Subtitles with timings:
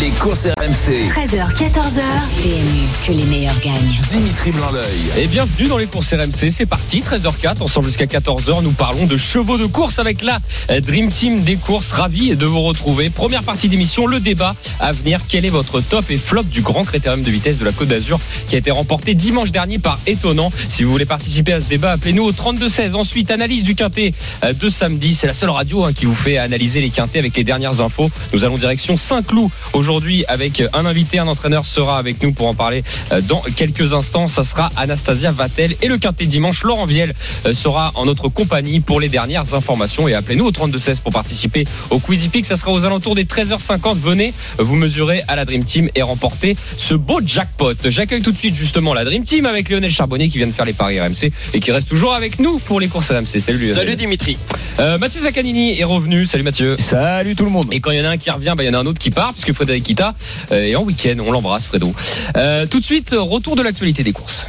[0.00, 1.08] Les courses RMC.
[1.08, 2.02] 13h, 14h.
[2.42, 4.00] PMU, que les meilleurs gagnent.
[4.08, 5.22] Dimitri Blanc-L'œil.
[5.22, 9.16] Et bienvenue dans les courses RMC, c'est parti, 13h04, ensemble jusqu'à 14h, nous parlons de
[9.16, 10.40] chevaux de course avec la
[10.80, 13.10] Dream Team des courses, ravi de vous retrouver.
[13.10, 16.84] Première partie d'émission, le débat à venir, quel est votre top et flop du Grand
[16.84, 18.18] Critérium de vitesse de la Côte d'Azur
[18.48, 20.50] qui a été remporté dimanche dernier par Étonnant.
[20.68, 22.94] Si vous voulez participer à ce débat, appelez-nous au 32-16.
[22.94, 26.38] Ensuite, analyse du Quintet euh, de samedi, c'est la seule radio hein, qui vous fait
[26.38, 28.10] analyser les Quintets avec les dernières infos.
[28.32, 29.33] Nous allons direction Saint-Cloud
[29.72, 33.92] aujourd'hui avec un invité, un entraîneur sera avec nous pour en parler euh, dans quelques
[33.92, 34.28] instants.
[34.28, 36.62] Ça sera Anastasia Vatel et le quintet dimanche.
[36.64, 37.14] Laurent Viel
[37.46, 41.64] euh, sera en notre compagnie pour les dernières informations et appelez-nous au 32-16 pour participer
[41.90, 42.46] au Quizy Peak.
[42.46, 43.98] Ça sera aux alentours des 13h50.
[43.98, 47.74] Venez vous mesurer à la Dream Team et remporter ce beau jackpot.
[47.84, 50.64] J'accueille tout de suite justement la Dream Team avec Lionel Charbonnier qui vient de faire
[50.64, 53.40] les paris RMC et qui reste toujours avec nous pour les courses RMC.
[53.40, 53.74] Salut Lionel.
[53.74, 54.38] Salut Dimitri.
[54.78, 56.26] Euh, Mathieu Zaccanini est revenu.
[56.26, 56.76] Salut Mathieu.
[56.78, 57.66] Salut tout le monde.
[57.72, 58.86] Et quand il y en a un qui revient, bah, il y en a un
[58.86, 60.14] autre qui part puisque Frédéric Kita
[60.52, 61.16] euh, est en week-end.
[61.24, 61.94] On l'embrasse Fredo.
[62.36, 64.46] Euh, tout de suite, retour de l'actualité des courses.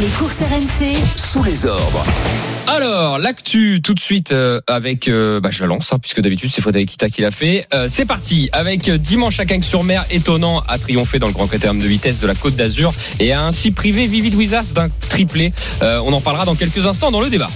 [0.00, 0.96] Les courses RMC.
[1.16, 2.04] Sous les ordres.
[2.66, 6.50] Alors, l'actu tout de suite euh, avec, euh, bah, je la lance, hein, puisque d'habitude
[6.54, 7.66] c'est Frédéric Kita qui l'a fait.
[7.74, 11.80] Euh, c'est parti avec euh, dimanche à Cagnes-sur-Mer, étonnant, a triomphé dans le Grand Critérium
[11.80, 15.52] de vitesse de la Côte d'Azur et a ainsi privé Vivid Wizas d'un triplé.
[15.82, 17.50] Euh, on en parlera dans quelques instants dans le débat.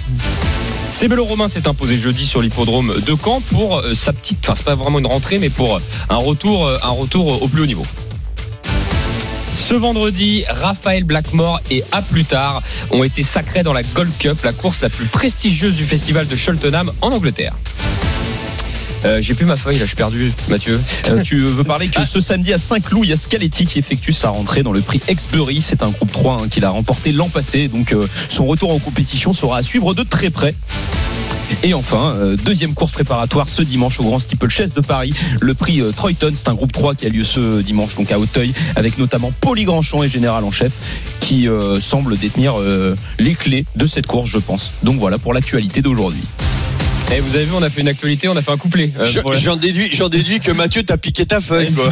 [1.04, 4.64] Cébello Romain s'est imposé jeudi sur l'hippodrome de Caen pour euh, sa petite, enfin c'est
[4.64, 7.66] pas vraiment une rentrée, mais pour euh, un retour, euh, un retour au plus haut
[7.66, 7.84] niveau.
[9.54, 14.42] Ce vendredi, Raphaël Blackmore et A plus tard ont été sacrés dans la Gold Cup,
[14.44, 17.52] la course la plus prestigieuse du festival de Cheltenham en Angleterre.
[19.04, 20.80] Euh, J'ai plus ma feuille là, je suis perdu, Mathieu.
[21.08, 24.12] Euh, tu veux parler que ce samedi à Saint-Cloud, il y a Scaletti qui effectue
[24.12, 25.60] sa rentrée dans le prix Exbury.
[25.60, 27.68] C'est un groupe 3 hein, qu'il a remporté l'an passé.
[27.68, 30.54] Donc euh, son retour en compétition sera à suivre de très près.
[31.62, 35.12] Et enfin, euh, deuxième course préparatoire ce dimanche au Grand Steeplechase de Paris.
[35.40, 38.18] Le prix euh, Troyton, c'est un groupe 3 qui a lieu ce dimanche donc à
[38.18, 40.72] Auteuil, avec notamment Paulie Grandchamp et Général en chef,
[41.20, 42.54] qui euh, semblent détenir
[43.18, 44.72] les clés de cette course, je pense.
[44.82, 46.22] Donc voilà pour l'actualité d'aujourd'hui.
[47.12, 48.90] Et vous avez vu, on a fait une actualité, on a fait un couplet.
[48.98, 49.06] euh,
[49.38, 51.86] J'en déduis, j'en déduis que Mathieu t'a piqué ta feuille, quoi.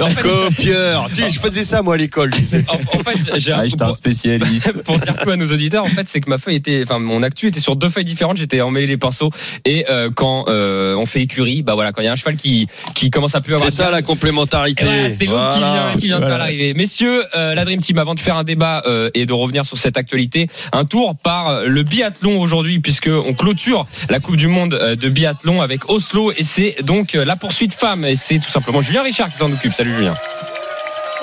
[0.00, 1.08] En fait- Copieur.
[1.14, 2.64] Tu sais, je faisais ça, moi, à l'école, tu sais.
[2.68, 4.72] En, en fait, j'ai un Ah, j'étais un spécialiste.
[4.84, 7.22] pour dire tout à nos auditeurs, en fait, c'est que ma feuille était, enfin, mon
[7.22, 8.36] actu était sur deux feuilles différentes.
[8.38, 9.30] J'étais emmêlé les pinceaux.
[9.64, 12.34] Et euh, quand euh, on fait écurie, bah voilà, quand il y a un cheval
[12.36, 13.70] qui qui commence à plus avoir.
[13.70, 14.84] C'est ça, la complémentarité.
[14.84, 16.28] Voilà, c'est l'autre qui vient, qui vient de Voilà.
[16.36, 16.74] faire l'arrivée.
[16.74, 19.78] Messieurs, euh, la Dream Team, avant de faire un débat euh, et de revenir sur
[19.78, 24.53] cette actualité, un tour par le biathlon aujourd'hui, puisque on clôture la Coupe du Monde
[24.56, 28.04] euh, de biathlon avec Oslo, et c'est donc euh, la poursuite femme.
[28.04, 29.72] Et c'est tout simplement Julien Richard qui s'en occupe.
[29.72, 30.14] Salut Julien.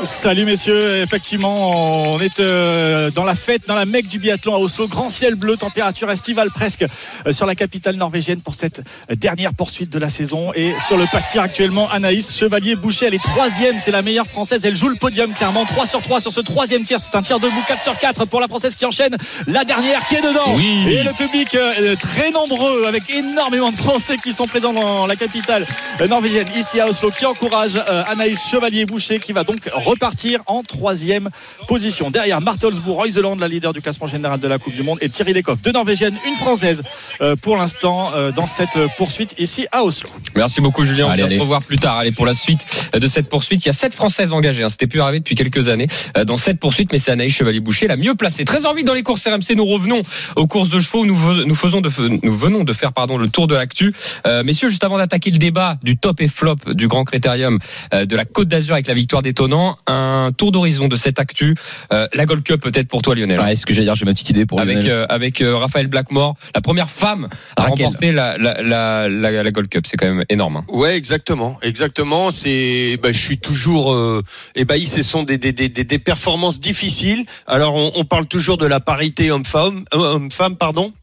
[0.03, 4.57] Salut messieurs, effectivement on est euh, dans la fête, dans la mecque du biathlon à
[4.57, 6.85] Oslo, grand ciel bleu, température estivale presque
[7.27, 8.81] euh, sur la capitale norvégienne pour cette
[9.11, 10.53] dernière poursuite de la saison.
[10.55, 14.75] Et sur le pâtir actuellement Anaïs Chevalier-Boucher, elle est troisième, c'est la meilleure française, elle
[14.75, 17.61] joue le podium clairement, 3 sur 3 sur ce troisième tir, c'est un tir debout,
[17.67, 20.55] 4 sur 4 pour la française qui enchaîne, la dernière qui est dedans.
[20.55, 20.83] Oui.
[20.87, 25.15] et le public euh, très nombreux avec énormément de Français qui sont présents dans la
[25.15, 25.65] capitale
[26.09, 27.75] norvégienne ici à Oslo qui encourage
[28.07, 29.59] Anaïs Chevalier-Boucher qui va donc
[29.91, 31.29] repartir en troisième
[31.67, 32.11] position.
[32.11, 35.33] Derrière Martelsbourg, Reuseland, la leader du classement général de la Coupe du Monde, et Thierry
[35.33, 36.83] Lecoff, deux Norvégiennes, une Française
[37.21, 40.09] euh, pour l'instant euh, dans cette euh, poursuite ici à Oslo.
[40.35, 41.07] Merci beaucoup Julien.
[41.07, 41.97] Allez, on va se revoir plus tard.
[41.97, 42.61] Allez pour la suite
[42.93, 43.63] de cette poursuite.
[43.65, 44.63] Il y a sept Françaises engagées.
[44.63, 44.69] Hein.
[44.69, 45.87] C'était plus arrivé depuis quelques années
[46.17, 48.45] euh, dans cette poursuite, mais c'est Anaïs Chevalier-Boucher la mieux placée.
[48.45, 49.55] Très envie dans les courses RMC.
[49.55, 50.01] Nous revenons
[50.35, 51.05] aux courses de chevaux.
[51.05, 51.91] Nous, nous faisons de,
[52.23, 53.93] nous venons de faire pardon le tour de l'actu.
[54.25, 57.59] Euh, messieurs, juste avant d'attaquer le débat du top et flop du Grand Critérium
[57.93, 61.55] euh, de la Côte d'Azur avec la victoire d'étonnant, un tour d'horizon de cette actu.
[61.93, 63.39] Euh, la Gold Cup peut-être pour toi Lionel.
[63.39, 65.87] Ouais, ce que j'allais dire, j'ai ma petite idée pour Avec euh, avec euh, Raphaël
[65.87, 67.85] Blackmore, la première femme à Raquel.
[67.85, 70.57] remporter la la, la, la, la Gold Cup, c'est quand même énorme.
[70.57, 70.65] hein.
[70.69, 72.31] Ouais, exactement, exactement.
[72.31, 74.21] C'est, bah, je suis toujours euh,
[74.55, 74.85] ébahi.
[74.85, 77.25] Ce sont des, des, des, des performances difficiles.
[77.47, 80.93] Alors, on, on parle toujours de la parité homme-femme, homme-femme, pardon.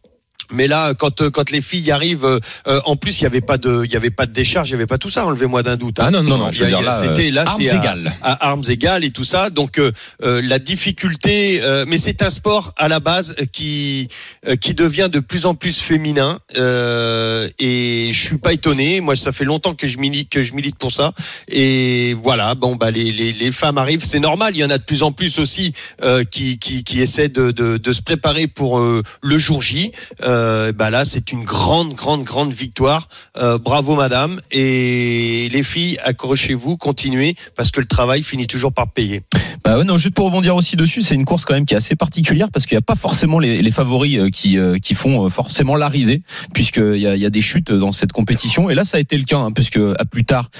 [0.50, 3.40] Mais là, quand euh, quand les filles arrivent, euh, euh, en plus il y avait
[3.40, 5.26] pas de il y avait pas de décharge, il y avait pas tout ça.
[5.26, 6.00] Enlevez-moi d'un doute.
[6.00, 6.04] hein.
[6.06, 8.12] Ah non non non, je veux dire là, c'était là, euh, armes égales.
[8.22, 9.50] à armes égales et tout ça.
[9.50, 9.92] Donc euh,
[10.22, 14.08] la difficulté, euh, mais c'est un sport à la base qui
[14.46, 19.00] euh, qui devient de plus en plus féminin euh, et je suis pas étonné.
[19.00, 21.12] Moi, ça fait longtemps que je milite que je milite pour ça
[21.48, 22.54] et voilà.
[22.54, 24.52] Bon bah les les, les femmes arrivent, c'est normal.
[24.54, 25.72] Il y en a de plus en plus aussi
[26.02, 29.92] euh, qui qui qui essaient de de, de se préparer pour le jour J.
[30.22, 33.08] Euh, Euh, bah là, c'est une grande, grande, grande victoire.
[33.36, 34.38] Euh, bravo, madame.
[34.52, 39.22] Et les filles, accrochez-vous, continuez, parce que le travail finit toujours par payer.
[39.64, 41.96] Bah non, juste pour rebondir aussi dessus, c'est une course quand même qui est assez
[41.96, 46.22] particulière parce qu'il n'y a pas forcément les, favoris euh, qui, qui font forcément l'arrivée,
[46.54, 48.70] puisqu'il y a, y a des chutes dans cette compétition.
[48.70, 50.50] Et là, ça a été le cas, hein, puisque à plus tard,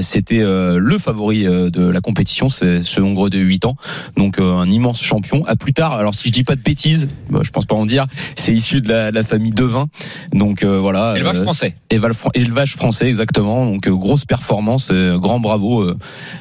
[0.00, 3.76] c'était le favori de la compétition, c'est ce Hongrois de 8 ans,
[4.16, 5.44] donc un immense champion.
[5.46, 7.86] À plus tard, alors si je dis pas de bêtises, bah, je pense pas en
[7.86, 8.06] dire,
[8.36, 9.86] c'est issu de la famille Devin,
[10.32, 11.14] donc euh, voilà.
[11.16, 11.76] Élevage euh, français.
[11.90, 15.84] Élevage français exactement donc euh, grosse performance euh, grand bravo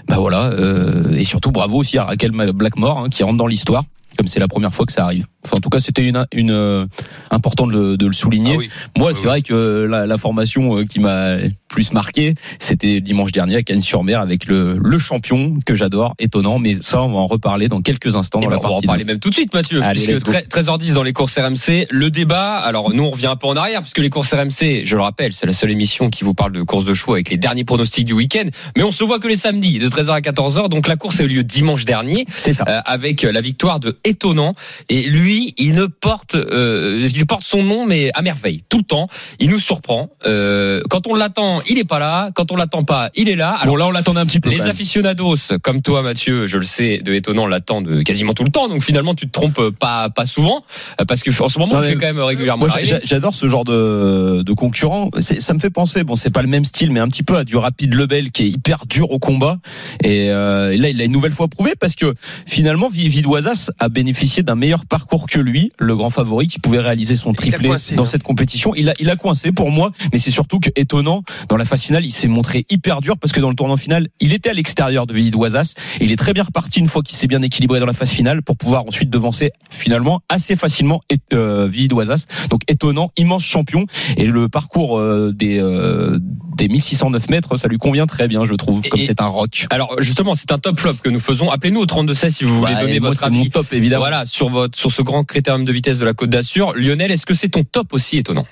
[0.07, 3.83] bah voilà euh, et surtout bravo aussi à Raquel Blackmore hein, qui rentre dans l'histoire
[4.17, 5.25] comme c'est la première fois que ça arrive.
[5.45, 6.85] Enfin, en tout cas, c'était une, une euh,
[7.29, 8.53] important de le, de le souligner.
[8.55, 8.69] Ah oui.
[8.97, 9.27] Moi, Oui, c'est oui.
[9.27, 11.35] vrai que la, la formation euh, qui m'a
[11.67, 16.59] plus marqué, c'était dimanche dernier à Cannes-sur-Mer avec le, le champion que j'adore, étonnant.
[16.59, 18.75] Mais ça, on va en reparler dans quelques instants Eh dans ben, la on va
[18.75, 19.81] en parler même tout de suite, Mathieu.
[19.83, 20.31] Allez, puisque let's go.
[20.49, 21.87] 13 13h10 dans les courses RMC.
[21.89, 24.95] Le débat, alors nous on revient un peu en arrière, puisque les courses RMC, je
[24.95, 27.37] le rappelle, c'est la seule émission qui vous parle de courses de chevaux avec les
[27.37, 28.45] derniers pronostics du week-end.
[28.77, 30.69] Mais on se voit que les samedis, de 13h à 14h.
[30.69, 32.25] Donc la course a eu lieu dimanche dernier.
[32.33, 32.63] C'est ça.
[32.67, 34.53] euh, avec la victoire de Étonnant.
[34.89, 38.83] Et lui, il ne porte, euh, il porte son nom, mais à merveille, tout le
[38.83, 39.07] temps.
[39.39, 40.09] Il nous surprend.
[40.25, 42.31] Euh, quand on l'attend, il est pas là.
[42.35, 43.51] Quand on l'attend pas, il est là.
[43.51, 44.49] Alors, bon, là, on l'attendait un petit peu.
[44.49, 44.71] les quand même.
[44.71, 48.67] aficionados, comme toi, Mathieu, je le sais, de étonnant, l'attendent quasiment tout le temps.
[48.67, 50.63] Donc finalement, tu te trompes pas, pas souvent,
[50.99, 52.67] euh, parce que en ce moment, Non, on fait quand même régulièrement.
[52.67, 55.09] Moi, j'adore ce genre de, de concurrent.
[55.19, 57.43] Ça me fait penser, bon, c'est pas le même style, mais un petit peu à
[57.43, 59.57] du rapide Lebel qui est hyper dur au combat.
[60.03, 62.13] Et, euh, et là, il l'a une nouvelle fois prouvé parce que
[62.45, 66.79] finalement, Vi- Vidoisas a bénéficié d'un meilleur parcours que lui, le grand favori qui pouvait
[66.79, 68.05] réaliser son triplé coincé, dans hein.
[68.05, 68.73] cette compétition.
[68.75, 71.83] Il a, il a coincé pour moi, mais c'est surtout que étonnant dans la phase
[71.83, 74.53] finale, il s'est montré hyper dur parce que dans le tournant final, il était à
[74.53, 77.79] l'extérieur de Vidoisas et il est très bien reparti une fois qu'il s'est bien équilibré
[77.79, 81.01] dans la phase finale pour pouvoir ensuite devancer finalement assez facilement
[81.33, 82.25] euh, Vidoisas.
[82.49, 83.85] Donc étonnant, immense champion
[84.17, 86.19] et le parcours euh, des euh,
[86.55, 89.65] des 1609 mètres, ça lui convient très bien, je trouve, comme c'est un rock.
[89.69, 91.49] Alors justement, c'est un top flop que nous faisons.
[91.49, 93.49] Appelez-nous au 32 si vous voulez donner votre c'est mon avis.
[93.49, 94.03] top évidemment.
[94.03, 96.73] Voilà, sur votre sur ce grand critérium de vitesse de la Côte d'Azur.
[96.73, 98.47] Lionel, est-ce que c'est ton top aussi étonnant?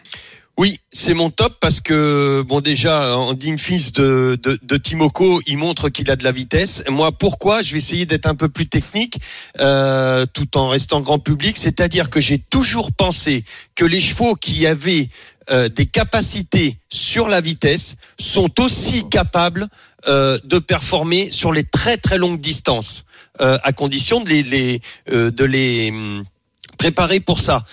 [0.57, 5.41] Oui, c'est mon top parce que bon déjà en digne fils de, de, de Timoko,
[5.47, 6.83] il montre qu'il a de la vitesse.
[6.89, 7.61] Moi, pourquoi?
[7.63, 9.17] Je vais essayer d'être un peu plus technique,
[9.59, 11.57] euh, tout en restant grand public.
[11.57, 13.45] C'est-à-dire que j'ai toujours pensé
[13.75, 15.07] que les chevaux qui avaient
[15.49, 19.67] euh, des capacités sur la vitesse sont aussi capables
[20.07, 23.05] euh, de performer sur les très très longues distances,
[23.39, 24.81] euh, à condition de les,
[25.11, 26.23] euh, de les hum,
[26.77, 27.65] préparer pour ça.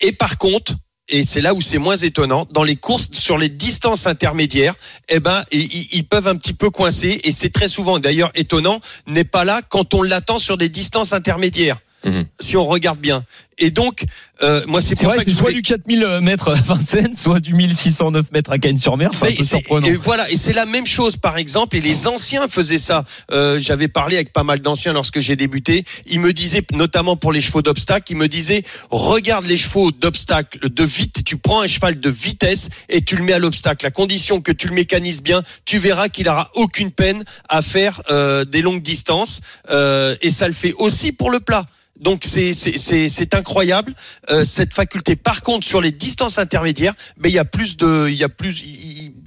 [0.00, 0.74] Et par contre,
[1.08, 4.74] et c'est là où c'est moins étonnant, dans les courses sur les distances intermédiaires,
[5.08, 9.24] eh ben, ils peuvent un petit peu coincer, et c'est très souvent, d'ailleurs, étonnant, n'est
[9.24, 11.80] pas là quand on l'attend sur des distances intermédiaires.
[12.04, 12.26] Mhm.
[12.40, 13.24] Si on regarde bien.
[13.58, 14.04] Et donc,
[14.42, 17.38] euh, moi, c'est pour vrai, ça que soit voulais- du 4000 mètres à Vincennes, soit
[17.38, 19.86] du 1609 mètres à Cagnes-sur-Mer, c'est un Mais peu c'est- surprenant.
[19.86, 23.04] Et voilà, et c'est la même chose, par exemple, et les anciens faisaient ça.
[23.30, 25.84] Euh, J'avais parlé avec pas mal d'anciens lorsque j'ai débuté.
[26.06, 30.68] Ils me disaient, notamment pour les chevaux d'obstacle, ils me disaient, regarde les chevaux d'obstacle
[30.68, 33.86] de vite, tu prends un cheval de vitesse et tu le mets à l'obstacle.
[33.86, 38.00] À condition que tu le mécanises bien, tu verras qu'il aura aucune peine à faire
[38.10, 39.40] euh, des longues distances.
[39.70, 41.64] Euh, et ça le fait aussi pour le plat.
[42.02, 43.94] Donc c'est c'est c'est c'est incroyable
[44.30, 45.14] euh, cette faculté.
[45.16, 48.28] Par contre sur les distances intermédiaires, ben il y a plus de il y a
[48.28, 48.64] plus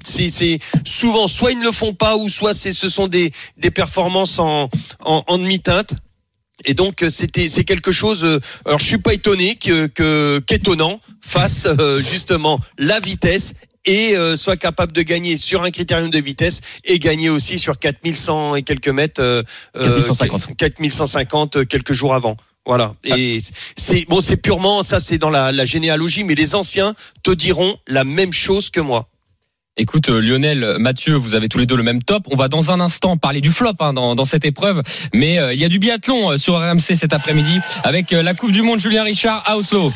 [0.04, 3.32] c'est c'est souvent soit ils ne le font pas ou soit c'est ce sont des
[3.58, 4.70] des performances en
[5.00, 5.96] en, en demi-teinte.
[6.66, 8.24] Et donc euh, c'était c'est quelque chose.
[8.26, 13.54] euh, alors je suis pas étonné que que qu'étonnant fasse euh, justement la vitesse
[13.86, 17.78] et euh, soit capable de gagner sur un critérium de vitesse et gagner aussi sur
[17.78, 19.22] 4100 et quelques mètres.
[19.22, 19.44] euh,
[19.78, 20.58] euh, 4150.
[20.58, 22.36] 4150 euh, quelques jours avant.
[22.66, 22.94] Voilà.
[23.04, 23.40] Et
[23.76, 27.78] c'est bon, c'est purement ça, c'est dans la, la généalogie, mais les anciens te diront
[27.88, 29.08] la même chose que moi.
[29.78, 32.24] Écoute, euh, Lionel, Mathieu, vous avez tous les deux le même top.
[32.32, 34.82] On va dans un instant parler du flop hein, dans, dans cette épreuve,
[35.14, 38.34] mais euh, il y a du biathlon euh, sur RMC cet après-midi avec euh, la
[38.34, 39.92] Coupe du Monde Julien Richard à Oslo.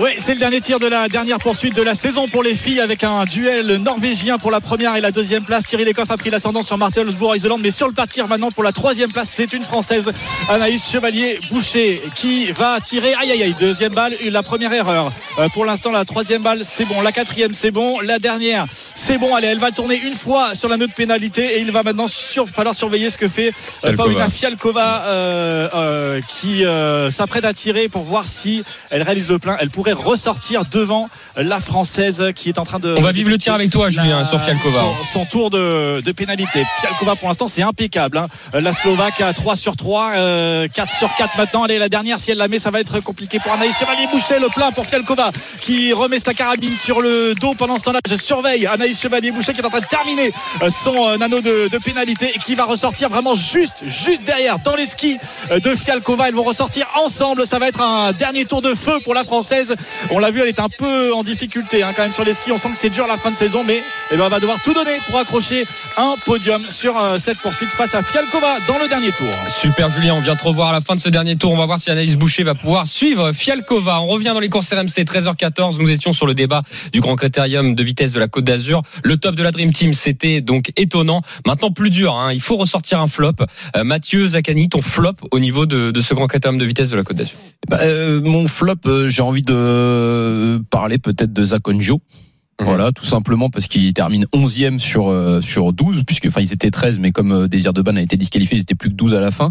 [0.00, 2.80] Oui, c'est le dernier tir de la dernière poursuite de la saison pour les filles
[2.80, 5.66] avec un duel norvégien pour la première et la deuxième place.
[5.66, 6.98] Thierry Lecoff a pris l'ascendant sur Marthe
[7.36, 10.10] Isoland, mais sur le partir maintenant pour la troisième place, c'est une française,
[10.48, 13.14] Anaïs Chevalier-Boucher, qui va tirer.
[13.14, 15.12] Aïe aïe aïe, deuxième balle, la première erreur.
[15.38, 17.00] Euh, pour l'instant, la troisième balle, c'est bon.
[17.00, 18.00] La quatrième, c'est bon.
[18.00, 19.32] La dernière, c'est bon.
[19.36, 22.48] Allez, elle va tourner une fois sur la note pénalité et il va maintenant sur,
[22.48, 24.02] falloir surveiller ce que fait euh, Fialkova.
[24.02, 26.64] Paulina Fialkova, euh, euh, qui
[27.14, 29.56] s'apprête à tirer pour voir si elle réalise le plein.
[29.60, 32.94] Elle pourrait pourrait ressortir devant la française qui est en train de.
[32.96, 34.78] On va vivre le tir avec toi, Julien, sur Fialkova.
[34.78, 36.64] Son, son tour de, de pénalité.
[36.80, 38.18] Fialkova, pour l'instant, c'est impeccable.
[38.18, 38.28] hein.
[38.54, 41.64] La Slovaque à 3 sur 3, euh, 4 sur 4 maintenant.
[41.64, 44.38] Allez, la dernière, si elle la met, ça va être compliqué pour Anaïs Chevalier-Boucher.
[44.40, 48.00] Le plein pour Fialkova qui remet sa carabine sur le dos pendant ce temps-là.
[48.08, 50.30] Je surveille Anaïs Chevalier-Boucher qui est en train de terminer
[50.62, 54.58] euh, son euh, anneau de, de pénalité et qui va ressortir vraiment juste, juste derrière
[54.60, 55.18] dans les skis
[55.50, 56.28] euh, de Fialkova.
[56.28, 57.46] Elles vont ressortir ensemble.
[57.46, 59.73] Ça va être un dernier tour de feu pour la française.
[60.10, 62.52] On l'a vu, elle est un peu en difficulté hein, quand même sur les skis.
[62.52, 64.60] On sent que c'est dur la fin de saison, mais eh ben, elle va devoir
[64.62, 65.64] tout donner pour accrocher
[65.96, 69.28] un podium sur euh, cette poursuite face à Fialkova dans le dernier tour.
[69.48, 71.52] Super Julien, on vient te revoir à la fin de ce dernier tour.
[71.52, 74.00] On va voir si Anaïs Boucher va pouvoir suivre Fialkova.
[74.00, 75.80] On revient dans les courses RMC 13h14.
[75.80, 76.62] Nous étions sur le débat
[76.92, 78.82] du Grand Critérium de vitesse de la Côte d'Azur.
[79.02, 81.22] Le top de la Dream Team, c'était donc étonnant.
[81.46, 82.32] Maintenant plus dur, hein.
[82.32, 83.32] il faut ressortir un flop.
[83.76, 86.96] Euh, Mathieu Zaccani, ton flop au niveau de, de ce Grand Critérium de vitesse de
[86.96, 87.36] la Côte d'Azur.
[87.68, 89.54] Bah, euh, mon flop, euh, j'ai envie de
[90.70, 92.00] parler peut-être de Zakonjo.
[92.60, 92.66] Mhm.
[92.68, 96.70] Voilà, tout simplement parce qu'il termine 11e sur euh, sur 12 puisque enfin ils étaient
[96.70, 99.14] 13 mais comme euh, Désir de Ban a été disqualifié, ils étaient plus que 12
[99.14, 99.50] à la fin.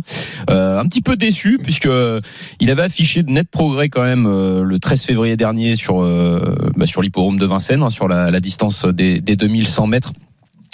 [0.49, 2.21] Euh, un petit peu déçu puisque euh,
[2.61, 6.55] il avait affiché de net progrès quand même euh, le 13 février dernier sur euh,
[6.77, 10.13] bah, sur l'hipporome de Vincennes hein, sur la, la distance des, des 2100 mètres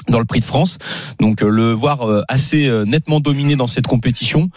[0.08, 0.78] dans le Prix de France.
[1.20, 4.50] Donc euh, le voir euh, assez euh, nettement dominé dans cette compétition,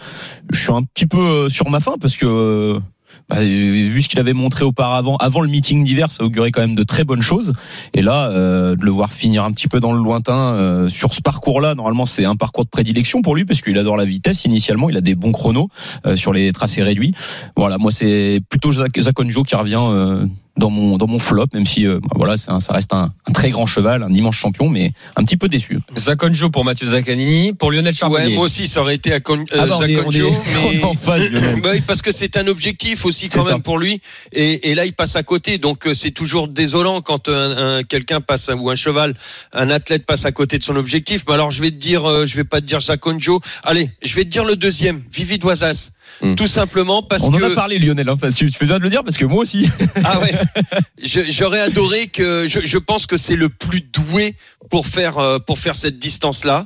[0.51, 2.79] je suis un petit peu euh, sur ma faim parce que euh,
[3.29, 6.61] bah, euh, vu ce qu'il avait montré auparavant, avant le meeting d'hiver, ça augurait quand
[6.61, 7.53] même de très bonnes choses.
[7.93, 11.13] Et là, euh, de le voir finir un petit peu dans le lointain euh, sur
[11.13, 14.45] ce parcours-là, normalement c'est un parcours de prédilection pour lui parce qu'il adore la vitesse.
[14.45, 15.69] Initialement, il a des bons chronos
[16.15, 17.13] sur les tracés réduits.
[17.55, 21.87] Voilà, moi c'est plutôt Zak- Zakonjo qui revient dans mon dans mon flop, même si
[21.87, 24.69] euh, bah, voilà, c'est un- ça reste un, un très grand cheval, un immense champion,
[24.69, 25.79] mais un petit peu déçu.
[25.97, 28.35] Zakonjo pour Mathieu Zaccanini, pour Lionel Ouais, Charbonnier.
[28.35, 30.31] moi aussi, ça aurait été à Con- euh, Ah bah, on est- on Zakonjo, est-
[30.53, 30.81] mais-.
[31.63, 33.59] Bah oui, parce que c'est un objectif aussi quand même ça.
[33.59, 33.99] pour lui.
[34.31, 35.57] Et, et là, il passe à côté.
[35.57, 39.15] Donc euh, c'est toujours désolant quand un, un- quelqu'un passe ou un cheval,
[39.53, 41.23] un athlète passe à côté de son objectif.
[41.27, 43.39] Mais alors je vais te dire, euh, je vais pas te dire Zakonjo.
[43.63, 45.89] Allez, je vais te dire le deuxième, Vivi Doisas.
[46.21, 46.35] Hmm.
[46.35, 48.77] Tout simplement parce On que en a parlé Lionel, hein, enfin, tu tu fais bien
[48.77, 49.69] de le dire parce que moi aussi.
[50.03, 50.31] ah ouais,
[51.03, 54.35] j'aurais adoré que je, je pense que c'est le plus doué
[54.69, 56.65] pour faire euh, pour faire cette distance là.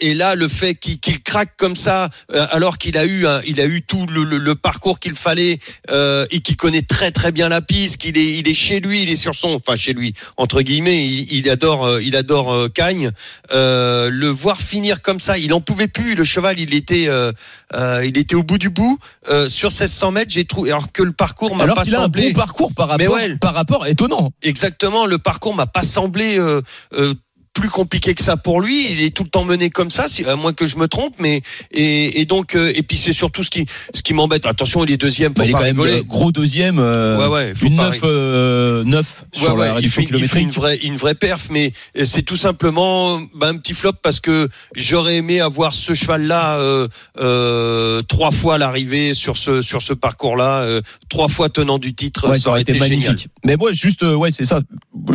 [0.00, 3.66] et là, le fait qu'il craque comme ça, euh, alors qu'il a eu il a
[3.66, 5.58] eu tout le, le- le parcours qu'il fallait
[5.90, 9.02] euh, et qu'il connaît très très bien la piste, qu'il est il est chez lui,
[9.02, 12.52] il est sur son enfin chez lui entre guillemets, il, il adore euh, il adore
[12.52, 13.10] euh, Cagne.
[13.52, 16.14] Euh, le voir finir comme ça, il en pouvait plus.
[16.14, 17.32] Le cheval, il était euh,
[17.74, 20.30] euh, il était au bout du bout euh, sur 1600 mètres.
[20.30, 23.06] J'ai trouvé alors que le parcours m'a pas a un semblé bon parcours par Mais
[23.06, 23.36] rapport, ouais.
[23.36, 24.32] par rapport étonnant.
[24.42, 26.62] Exactement, le parcours m'a pas semblé euh,
[26.94, 27.14] euh,
[27.52, 28.90] plus compliqué que ça pour lui.
[28.92, 31.14] Il est tout le temps mené comme ça, si, à moins que je me trompe.
[31.18, 31.42] Mais
[31.72, 34.46] et, et donc euh, et puis c'est surtout ce qui ce qui m'embête.
[34.46, 36.04] Attention, il est deuxième, faut Bah, il est pas quand même rigoler.
[36.06, 36.78] gros deuxième.
[36.78, 40.02] euh, Ouais, ouais, faut une pas 9, euh, 9 Ouais, sur ouais, la il, fait,
[40.10, 43.74] il fait une vraie une vraie perf, mais euh, c'est tout simplement bah, un petit
[43.74, 46.86] flop parce que j'aurais aimé avoir ce cheval là euh,
[47.18, 50.66] euh, trois fois l'arrivée sur ce sur ce parcours là,
[51.08, 53.02] trois fois tenant du titre, Ouais, ça aurait été, magnifique.
[53.06, 53.18] génial.
[53.44, 54.60] Mais moi, juste, ouais, c'est ça.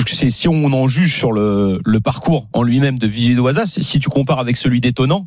[0.08, 4.00] C'est si on en juge sur le, le parcours en lui-même de Villiers d'Oisas, si
[4.00, 5.26] tu compares avec celui d'étonnant,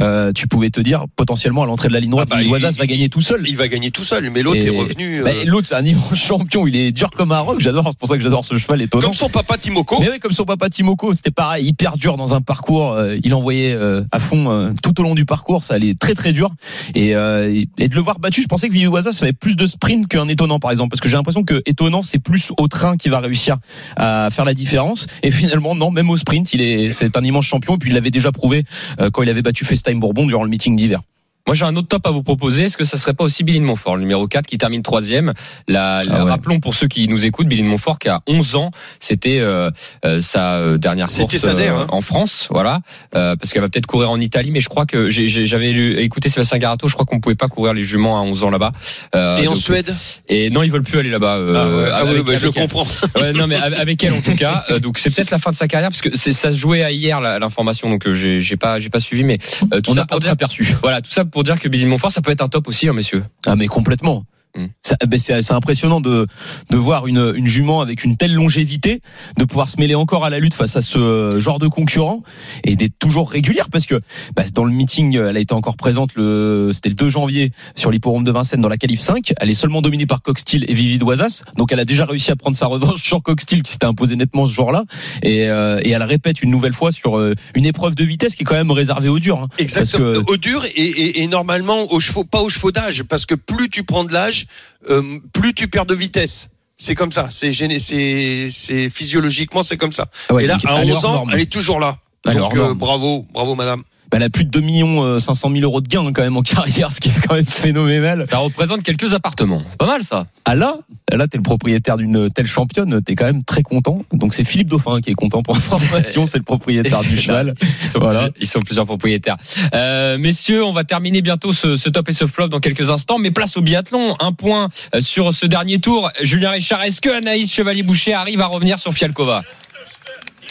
[0.00, 2.86] euh, tu pouvais te dire potentiellement à l'entrée de la ligne droite, Ah bah, va
[2.86, 3.44] gagner tout seul.
[3.46, 5.22] Il va gagner tout seul, mais l'autre est revenu.
[5.22, 6.66] Bah, euh, L'autre, c'est un immense champion.
[6.66, 7.60] Il est dur comme un roc.
[7.60, 7.84] J'adore.
[7.88, 9.06] C'est pour ça que j'adore ce cheval étonnant.
[9.06, 10.00] comme son papa Timoko.
[10.00, 12.92] Mais oui, comme son papa Timoko, c'était pareil, hyper dur dans un parcours.
[12.92, 16.14] euh, il envoyait euh, à fond euh, tout au long du parcours, ça allait très
[16.14, 16.50] très dur.
[16.94, 18.74] Et, euh, et de le voir battu, je pensais que
[19.12, 22.02] ça avait plus de sprint qu'un étonnant par exemple, parce que j'ai l'impression que étonnant
[22.02, 23.58] c'est plus au train qui va réussir
[23.96, 25.06] à faire la différence.
[25.22, 27.74] Et finalement non, même au sprint, il est c'est un immense champion.
[27.74, 28.64] Et puis il l'avait déjà prouvé
[29.12, 31.00] quand il avait battu FaceTime Bourbon durant le meeting d'hiver.
[31.46, 32.64] Moi, j'ai un autre top à vous proposer.
[32.64, 35.32] Est-ce que ça serait pas aussi Billy de Montfort, le numéro 4, qui termine troisième?
[35.68, 36.30] La, la- Ah ouais.
[36.30, 38.70] Rappelons pour ceux qui nous écoutent, Billy de Montfort, qui a 11 ans,
[39.00, 39.70] c'était euh,
[40.04, 41.86] euh, sa euh, dernière course sa der, euh, hein.
[41.90, 42.80] en France, voilà,
[43.16, 46.28] euh, parce qu'elle va peut-être courir en Italie, mais je crois que j'avais lu- écouté
[46.28, 48.72] Sébastien Garato, je crois qu'on pouvait pas courir les juments à 11 ans là-bas.
[49.14, 49.94] Euh, Et en Suède?
[50.28, 51.38] Et non, ils veulent plus aller là-bas.
[51.40, 52.52] Ah, ouais, ah avec- oui, bah, je elle.
[52.52, 52.86] comprends.
[53.20, 54.64] Ouais, non, mais avec elle en tout cas.
[54.70, 56.92] Euh, donc c'est peut-être la fin de sa carrière parce que ça se jouait à
[56.92, 57.90] hier l'information.
[57.90, 60.76] Donc j'ai pas j'ai pas suivi, mais tout On ça pas pour dire, aperçu.
[60.82, 62.92] voilà tout ça pour dire que Billy Montfort ça peut être un top aussi, hein,
[62.92, 63.24] messieurs.
[63.46, 64.24] Ah mais complètement.
[64.56, 64.66] Mm.
[65.06, 66.26] Ben, c'est impressionnant de
[66.70, 69.00] de voir une une jument avec une telle longévité,
[69.38, 72.22] de pouvoir se mêler encore à la lutte face à ce genre de concurrent
[72.64, 74.00] et d'être toujours régulière parce que
[74.34, 77.90] bah, dans le meeting, elle a été encore présente le c'était le 2 janvier sur
[77.92, 79.32] l'hipporome de Vincennes dans la qualif 5.
[79.38, 82.36] Elle est seulement dominée par Coxtil et Vivi Doisas, donc elle a déjà réussi à
[82.36, 84.84] prendre sa revanche sur Coxtil qui s'était imposé nettement ce jour-là
[85.22, 88.42] et euh, et elle répète une nouvelle fois sur euh, une épreuve de vitesse qui
[88.42, 89.38] est quand même réservée aux durs.
[89.38, 89.48] hein.
[89.58, 90.22] Exactement.
[90.22, 93.34] Que- Au dur et, et, et normalement au chevaux, pas au chevaux d'âge, parce que
[93.36, 94.39] plus tu prends de l'âge,
[94.88, 96.50] euh, plus tu perds de vitesse.
[96.76, 97.28] C'est comme ça.
[97.30, 100.06] C'est c'est physiologiquement c'est comme ça.
[100.28, 101.30] Ah ouais, Et là, à elle est 11 hors ans, norme.
[101.34, 101.98] elle est toujours là.
[102.24, 103.82] Donc euh, bravo, bravo madame.
[104.10, 106.36] Bah, elle a plus de 2 millions euh, 500 000 euros de gains quand même
[106.36, 108.26] en carrière, ce qui est quand même phénoménal.
[108.30, 109.62] Ça représente quelques appartements.
[109.78, 110.26] Pas mal ça.
[110.44, 110.76] Ah là,
[111.12, 114.04] là t'es le propriétaire d'une telle championne, t'es quand même très content.
[114.12, 117.54] Donc c'est Philippe Dauphin qui est content pour information, c'est le propriétaire du cheval.
[117.82, 118.20] Ils sont, Voilà.
[118.20, 119.36] plusieurs, ils sont plusieurs propriétaires.
[119.74, 123.18] Euh, messieurs, on va terminer bientôt ce, ce top et ce flop dans quelques instants.
[123.18, 124.16] Mais place au biathlon.
[124.20, 126.10] Un point euh, sur ce dernier tour.
[126.20, 129.42] Julien Richard, est-ce que Anaïs Chevalier-Boucher arrive à revenir sur Fialkova?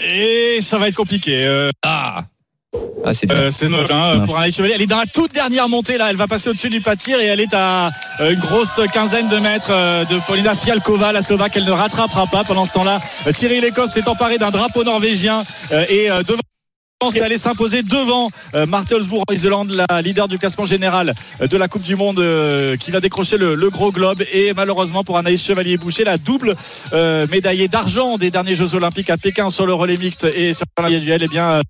[0.06, 1.44] Et ça va être compliqué.
[1.46, 2.25] Euh, Ah,
[3.06, 3.32] ah c'est.
[3.32, 4.74] Euh, moche hein, pour Anaïs Chevalier.
[4.76, 6.10] Elle est dans la toute dernière montée là.
[6.10, 9.38] Elle va passer au-dessus du pâtir et elle est à euh, une grosse quinzaine de
[9.38, 11.54] mètres euh, de Paulina Fialkova, la Slovaque.
[11.56, 12.44] Elle ne rattrapera pas.
[12.44, 15.44] Pendant ce temps-là, euh, Thierry Lecoq s'est emparé d'un drapeau norvégien
[15.90, 16.42] et devant.
[17.16, 21.70] Elle allait s'imposer devant euh, en Islande, la leader du classement général euh, de la
[21.70, 25.42] Coupe du Monde euh, qui va décrocher le, le gros globe et malheureusement pour Anaïs
[25.46, 26.56] Chevalier-Boucher la double
[27.32, 31.22] médaillée d'argent des derniers Jeux Olympiques à Pékin sur le relais mixte et sur l'individuel
[31.24, 31.62] eh bien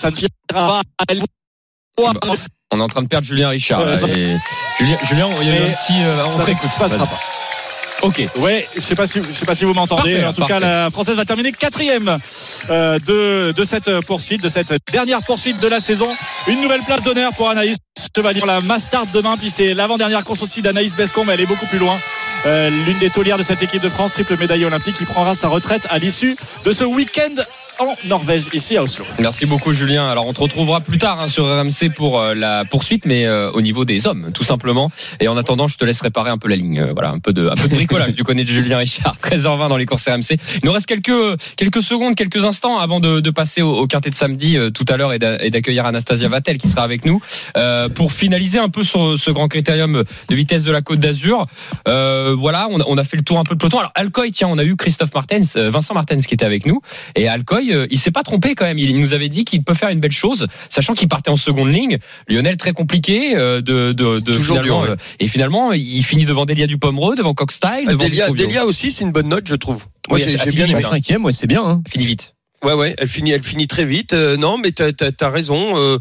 [0.00, 0.80] ça ne finira pas.
[1.08, 2.14] Elle voit-
[2.70, 3.84] On est en train de perdre Julien Richard.
[3.84, 4.36] là, et
[4.78, 6.02] Julien, Julien, il y a eu un petit.
[6.04, 7.18] euh, ça passera pas.
[8.02, 8.24] Ok.
[8.36, 10.54] Ouais, je sais pas si je sais pas si vous m'entendez, mais en tout parfait.
[10.54, 12.16] cas la française va terminer quatrième
[12.70, 16.08] euh, de de cette poursuite, de cette dernière poursuite de la saison.
[16.46, 17.76] Une nouvelle place d'honneur pour Anaïs
[18.14, 21.46] Chevalier pour la Mastart demain, puis c'est l'avant-dernière course aussi d'Anaïs Bescon, mais elle est
[21.46, 21.98] beaucoup plus loin.
[22.46, 25.48] Euh, L'une des taulières de cette équipe de France, triple médaille olympique, qui prendra sa
[25.48, 27.34] retraite à l'issue de ce week-end
[27.80, 29.04] en Norvège, ici à Oslo.
[29.18, 30.08] Merci beaucoup Julien.
[30.08, 33.50] Alors on te retrouvera plus tard hein, sur RMC pour euh, la poursuite, mais euh,
[33.52, 34.90] au niveau des hommes, tout simplement.
[35.20, 36.80] Et en attendant, je te laisse réparer un peu la ligne.
[36.80, 39.16] Euh, voilà, un peu de, un peu de bricolage du côté de Julien Richard.
[39.22, 40.36] 13h20 dans les courses RMC.
[40.54, 41.12] Il nous reste quelques
[41.56, 44.84] quelques secondes, quelques instants avant de, de passer au, au quintet de samedi euh, tout
[44.88, 47.20] à l'heure et d'a- et d'accueillir Anastasia Vatel qui sera avec nous
[47.56, 51.46] euh, pour finaliser un peu sur ce grand critérium de vitesse de la Côte d'Azur.
[51.86, 53.78] Euh, voilà, on a, on a fait le tour un peu de peloton.
[53.78, 56.80] Alors Alcoy, tiens, on a eu Christophe Martens, euh, Vincent Martens qui était avec nous.
[57.14, 58.78] Et Alcoy, euh, il s'est pas trompé quand même.
[58.78, 61.72] Il nous avait dit qu'il peut faire une belle chose, sachant qu'il partait en seconde
[61.72, 61.98] ligne.
[62.28, 64.96] Lionel très compliqué euh, de, de, de toujours finalement, dur, ouais.
[64.96, 68.30] euh, et finalement il finit devant Delia Dupomereux, devant Coxstyle, devant Delia.
[68.30, 69.86] Delia aussi, c'est une bonne note, je trouve.
[70.08, 70.80] Moi, Oui, j'ai bien aimé.
[70.80, 71.62] cinquième, ouais, c'est bien.
[71.64, 71.82] Hein.
[71.88, 72.34] Fini vite.
[72.64, 74.12] Ouais, ouais, elle finit, elle finit très vite.
[74.14, 75.76] Euh, non, mais t'as as, raison.
[75.76, 75.98] Euh,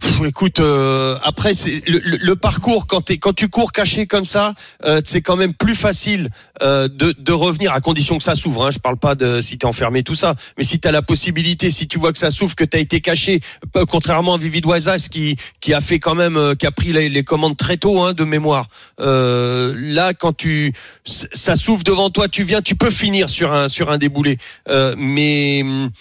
[0.00, 1.52] pff, écoute, euh, après,
[1.86, 4.54] le, le- le parcours quand t'es quand tu cours caché comme ça,
[4.84, 6.30] euh, c'est quand même plus facile
[6.60, 8.66] euh, de, de revenir à condition que ça s'ouvre.
[8.66, 8.70] Hein.
[8.72, 11.86] Je parle pas de si t'es enfermé tout ça, mais si t'as la possibilité, si
[11.86, 13.38] tu vois que ça s'ouvre, que t'as été caché,
[13.88, 17.22] contrairement à Vivi Doisas qui qui a fait quand même, euh, qui a pris les,
[17.22, 18.66] commandes très tôt hein, de mémoire.
[18.98, 20.72] Là, quand tu
[21.04, 24.38] ça s'ouvre devant toi, tu viens, tu peux finir sur un sur un déboulé.
[24.96, 25.91] Mais hum,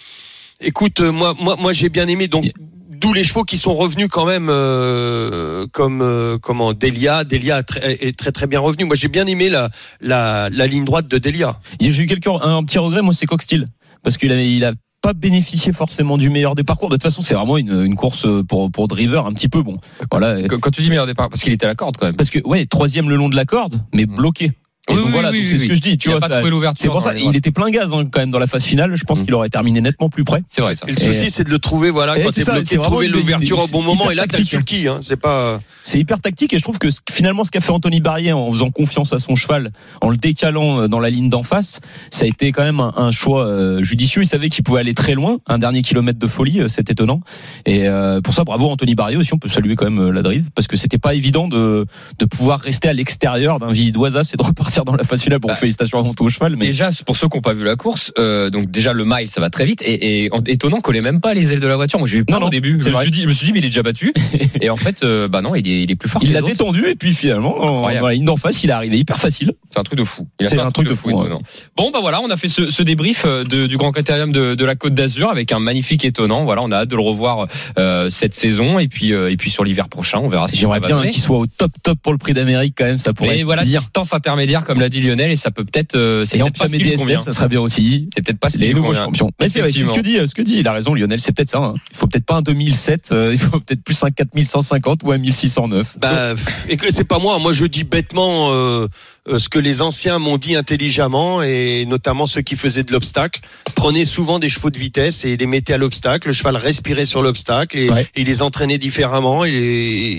[0.60, 2.27] écoute, euh, moi, moi, moi, j'ai bien aimé.
[2.27, 2.51] Donc,
[2.89, 7.23] d'où les chevaux qui sont revenus quand même, euh, comme euh, comment Delia.
[7.23, 8.86] Delia est très, très bien revenu.
[8.86, 11.60] Moi, j'ai bien aimé la, la la ligne droite de Delia.
[11.80, 13.67] J'ai eu quelques, un petit regret, moi, c'est Coxtil.
[14.04, 16.89] Parce qu'il avait, il a pas bénéficié forcément du meilleur des parcours.
[16.89, 19.77] De toute façon, c'est vraiment une, une course pour, pour driver un petit peu bon.
[20.12, 20.43] Voilà.
[20.47, 22.15] Quand, quand tu dis meilleur départ, parce qu'il était à la corde quand même.
[22.15, 24.51] Parce que, ouais, troisième le long de la corde, mais bloqué.
[24.89, 25.63] Et Oui, donc oui, voilà, oui, donc oui, c'est oui.
[25.63, 26.22] ce que je dis, tu il a vois.
[26.22, 26.82] pas ça- trouvé l'ouverture.
[26.82, 28.63] C'est pour ça, dans les il était plein gaz hein, quand même dans la phase
[28.65, 28.96] finale.
[28.96, 29.26] Je pense Mm.
[29.26, 30.41] qu'il aurait terminé nettement plus près.
[30.50, 30.86] C'est vrai ça.
[30.88, 32.78] Et le souci, c'est de le trouver, voilà, Et quand c'est t'es ça, bloqué, c'est
[32.78, 34.10] de trouver l'ouverture au c'est bon moment.
[34.10, 34.46] Et là, t'as le hein.
[34.46, 34.88] sulky.
[34.88, 35.62] Hein, c'est pas.
[35.84, 38.70] C'est hyper tactique et je trouve que finalement ce qu'a fait Anthony Barrier en faisant
[38.72, 41.80] confiance à son cheval, en le décalant euh, dans la ligne d'en face,
[42.12, 44.22] ça a été quand même un, un choix euh, judicieux.
[44.24, 47.22] Il savait qu'il pouvait aller très loin, un dernier kilomètre de folie, euh, c'est étonnant.
[47.67, 49.34] Et euh, pour ça, bravo Anthony Barrier aussi.
[49.34, 51.86] On peut saluer quand même la drive parce que c'était pas évident de
[52.20, 55.39] de pouvoir rester à l'extérieur d'un Villidoisa et de repartir dans la finale.
[55.39, 57.63] Bon, Bah, félicitations avant tout au cheval, mais Déjà, pour ceux qui n'ont pas vu
[57.63, 60.93] la course, euh, donc déjà le mile, ça va très vite et, et étonnant qu'on
[60.93, 61.99] ait même pas les ailes de la voiture.
[61.99, 62.79] Moi, j'ai eu peur Non, non, au début.
[62.81, 64.13] Je me, suis dit, je me suis dit, mais il est déjà battu.
[64.62, 66.21] et en fait, euh, bah non, il est, il est plus fort.
[66.23, 68.97] il l'a détendu et puis finalement en- dans la ligne d'en face, il est arrivé
[68.97, 69.51] hyper facile.
[69.69, 70.27] C'est un truc de fou.
[70.39, 71.13] C'est fait un truc de fou, ouais.
[71.15, 71.41] étonnant.
[71.77, 74.55] Bon, bah voilà, on a fait ce, ce débrief euh, de- du Grand Critérium de,
[74.55, 76.43] de la Côte d'Azur avec un magnifique étonnant.
[76.45, 79.49] Voilà, on a hâte de le revoir euh, cette saison et puis euh, et puis
[79.49, 80.47] sur l'hiver prochain, on verra.
[80.47, 82.97] si J'aimerais bien qu'il soit au top top pour le prix d'Amérique quand même.
[82.97, 83.79] Ça pourrait être voilà, dire.
[83.79, 85.95] distance intermédiaire comme l'a dit Lionel et ça peut peut-être.
[85.95, 88.10] euh, c'est Et en peut-être pas ce qui ça serait bien aussi.
[88.15, 89.32] C'est peut-être pas ce les nouveaux champions.
[89.39, 90.58] Mais c'est vrai, c'est ce que dit, ce que dit.
[90.60, 91.19] Il a raison, Lionel.
[91.19, 91.60] C'est peut-être ça.
[91.60, 91.76] hein.
[91.91, 93.10] Il faut peut-être pas un 2007.
[93.12, 95.97] euh, il faut peut-être plus un 4150 ou un 1609.
[96.00, 96.34] Bah,
[96.69, 97.39] et que c'est pas moi.
[97.39, 98.88] Moi, je dis bêtement, euh,
[99.27, 103.39] ce que les anciens m'ont dit intelligemment, et notamment ceux qui faisaient de l'obstacle,
[103.75, 106.27] prenaient souvent des chevaux de vitesse et les mettaient à l'obstacle.
[106.29, 108.07] Le cheval respirait sur l'obstacle et, Ouais.
[108.15, 109.45] et les entraînaient différemment.
[109.45, 109.51] Et,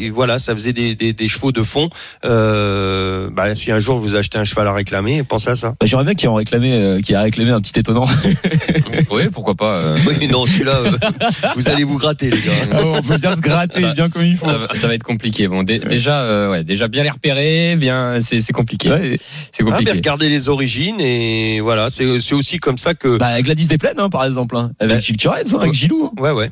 [0.04, 1.88] et voilà, ça faisait des, des, des chevaux de fond.
[2.24, 5.74] Euh, bah, si un jour vous achetez un cheval à réclamer, pensez à ça.
[5.80, 8.06] Bah, J'aimerais bien qu'il en réclamé, euh, qu'il a réclamé un petit étonnant.
[9.10, 9.76] Oui, pourquoi pas.
[9.76, 10.90] euh, Oui, non, celui-là, euh,
[11.56, 12.52] vous allez vous gratter, les gars.
[12.72, 14.46] Ah on peut bien se gratter, ça- bien comme il faut.
[14.46, 15.48] Ça, va- ça va être compliqué.
[15.48, 18.88] Bon, dé- déjà, euh, ouais, déjà bien les repérer, bien, c'est c'est compliqué.
[18.92, 19.18] Ouais.
[19.18, 19.92] C'est Ah, mais compliqué.
[19.92, 23.18] regardez les origines et voilà, c'est c'est aussi comme ça que.
[23.18, 26.06] Bah, Gladys Desplaines, hein, par exemple, hein, avec Bah, Gilles hein, avec Gilou.
[26.16, 26.20] hein.
[26.22, 26.50] Ouais, ouais.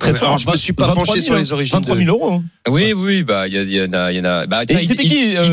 [0.00, 0.28] Très fort.
[0.28, 1.76] alors, je me suis pas 23 penché 000, sur les origines.
[1.78, 2.32] 23 de- 000 euros.
[2.32, 2.42] hein.
[2.68, 4.46] Oui, oui, bah, il y, en a, il y en a.
[4.46, 5.44] Bah, c'était il- qui euh,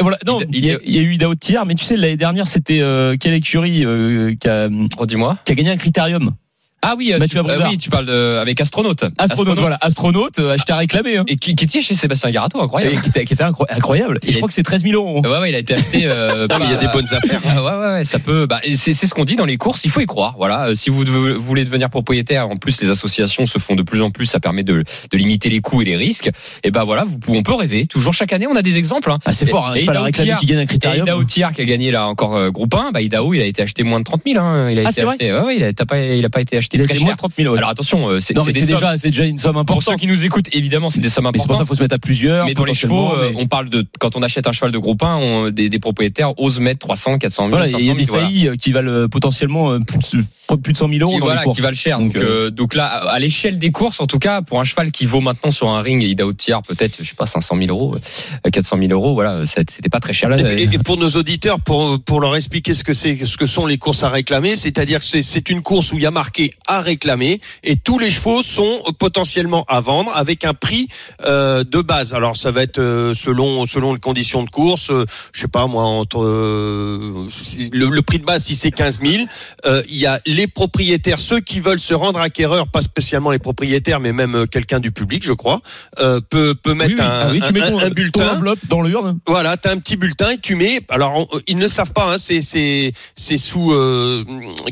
[0.00, 2.16] voilà, Non, il y, a, il y a eu Ida Outiar, mais tu sais, l'année
[2.16, 5.36] dernière, c'était euh, quelle écurie euh, qui, a, Redis-moi.
[5.44, 6.30] qui a gagné un critérium
[6.84, 9.04] Ah oui, euh, Mathieu tu, euh, oui, tu parles de, avec astronaute.
[9.16, 11.16] Astronaute, voilà, astronaute, euh, acheté à réclamer.
[11.18, 11.24] Hein.
[11.28, 13.00] Et qui, qui était chez Sébastien Garato, Et incroyable.
[13.00, 14.18] qui était, qui était incro- incroyable.
[14.22, 15.22] Et Il je crois que c'est 13 000 euros.
[15.24, 16.02] Ouais, ouais, il a été acheté.
[16.06, 17.40] Euh, Non, mais il y a des bonnes affaires.
[17.48, 18.46] Ah ouais, ouais, ouais, ça peut.
[18.46, 19.84] Bah, et c'est c'est ce qu'on dit dans les courses.
[19.84, 20.34] Il faut y croire.
[20.36, 20.74] Voilà.
[20.74, 24.10] Si vous devez- voulez devenir propriétaire, en plus les associations se font de plus en
[24.10, 24.26] plus.
[24.26, 26.30] Ça permet de, de limiter les coûts et les risques.
[26.64, 27.86] Et ben voilà, vous, pouvez- on peut rêver.
[27.86, 29.10] Toujours chaque année, on a des exemples.
[29.12, 29.18] Hein.
[29.24, 31.06] Ah, c'est fort, hein, Et Ida réclamer Outiar- qui gagne un Et critérium.
[31.06, 33.62] Ida Outiar qui a gagné là encore euh, groupe 1, bah Idaho il a été
[33.62, 34.42] acheté moins de 30 000.
[34.44, 34.68] Hein.
[34.70, 35.32] Il a Ah, été c'est vrai acheté.
[35.32, 37.08] Ouais, ouais, il a, t'as pas, il a pas été acheté Très cher.
[37.12, 37.56] de 30 000 euros.
[37.56, 40.00] Alors attention, euh, c'est déjà, c'est déjà une somme Pour ceux importante.
[40.00, 41.58] qui nous écoutent, évidemment, c'est des sommes c'est pour ça importantes.
[41.60, 42.46] qu'il faut se mettre à plusieurs.
[42.46, 44.78] Mais dans les chevaux, euh, mais- on parle de quand on achète un cheval de
[44.78, 47.86] groupe 1, on- des, des propriétaires osent mettre 300, 400 000, Voilà, 500 il y
[47.86, 47.96] 000.
[47.96, 51.18] a des saillies euh, qui valent potentiellement plus de, plus de 100 000 euros qui,
[51.20, 51.98] dans voilà, qui valent cher.
[51.98, 54.90] Donc, Donc, euh, donc là, à l'échelle des courses, en tout cas, pour un cheval
[54.92, 57.96] qui vaut maintenant sur un ring, Ida Outiar, peut-être, je sais pas, 500 000 euros,
[58.46, 60.28] euh, 400 000 euros, voilà, c'était pas très cher.
[60.30, 63.46] Voilà, Et, et pour nos auditeurs, pour, pour leur expliquer ce que c'est, ce que
[63.46, 66.10] sont les courses à réclamer, c'est-à-dire que c'est, c'est une course où il y a
[66.10, 70.88] marqué à réclamer et tous les chevaux sont potentiellement à vendre avec un prix
[71.24, 72.14] euh, de base.
[72.14, 75.66] Alors ça va être euh, selon selon les conditions de course, euh, je sais pas
[75.66, 77.28] moi entre euh,
[77.72, 79.24] le, le prix de base si c'est 15 000,
[79.66, 83.38] euh, il y a les propriétaires, ceux qui veulent se rendre acquéreurs, pas spécialement les
[83.38, 85.60] propriétaires, mais même euh, quelqu'un du public, je crois,
[86.00, 87.04] euh, peut peut mettre Oui, oui.
[87.06, 88.28] un, Ah oui, tu un- mets un- ton, un ton bulletin.
[88.30, 89.18] enveloppe dans l'urne.
[89.26, 90.80] Voilà, t'as un petit bulletin et tu mets.
[90.88, 94.24] Alors, on- ils ne le savent pas, hein, c'est c'est c'est sous euh,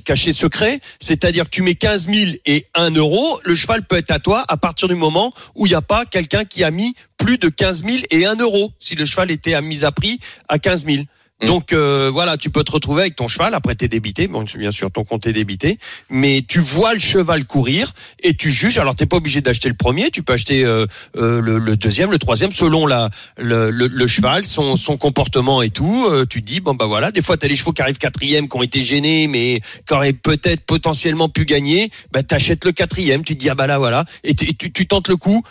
[0.04, 0.80] cachet secret.
[1.00, 3.40] C'est-à-dire que tu mets 15 000 et 1 euro.
[3.44, 6.04] Le cheval peut être à toi à partir du moment où il n'y a pas
[6.04, 8.70] quelqu'un qui a mis plus de 15 000 et 1 euro.
[8.78, 11.04] Si le cheval était à mise à prix à 15 000.
[11.42, 11.46] Mm.
[11.46, 13.54] Donc euh, voilà, tu peux te retrouver avec ton cheval.
[13.54, 14.28] Après, t'es débité.
[14.28, 15.78] Bon, bien sûr, ton compte est débité.
[16.08, 18.78] Mais tu vois le cheval courir et tu juges.
[18.78, 20.10] Alors, t'es pas obligé d'acheter le premier.
[20.10, 25.62] Tu peux acheter euh, euh, le, deuxième, le troisième, selon la le, cheval, son, comportement
[25.62, 26.08] et tout.
[26.28, 27.10] Tu dis bon bah voilà.
[27.10, 30.12] Des fois, t'as les chevaux qui arrivent quatrième, qui ont été gênés, mais qui auraient
[30.12, 31.90] peut-être potentiellement pu gagner.
[32.12, 33.24] Bah t'achètes le quatrième.
[33.24, 34.04] Tu te dis ah bah là voilà.
[34.24, 35.42] Et tu tentes le coup.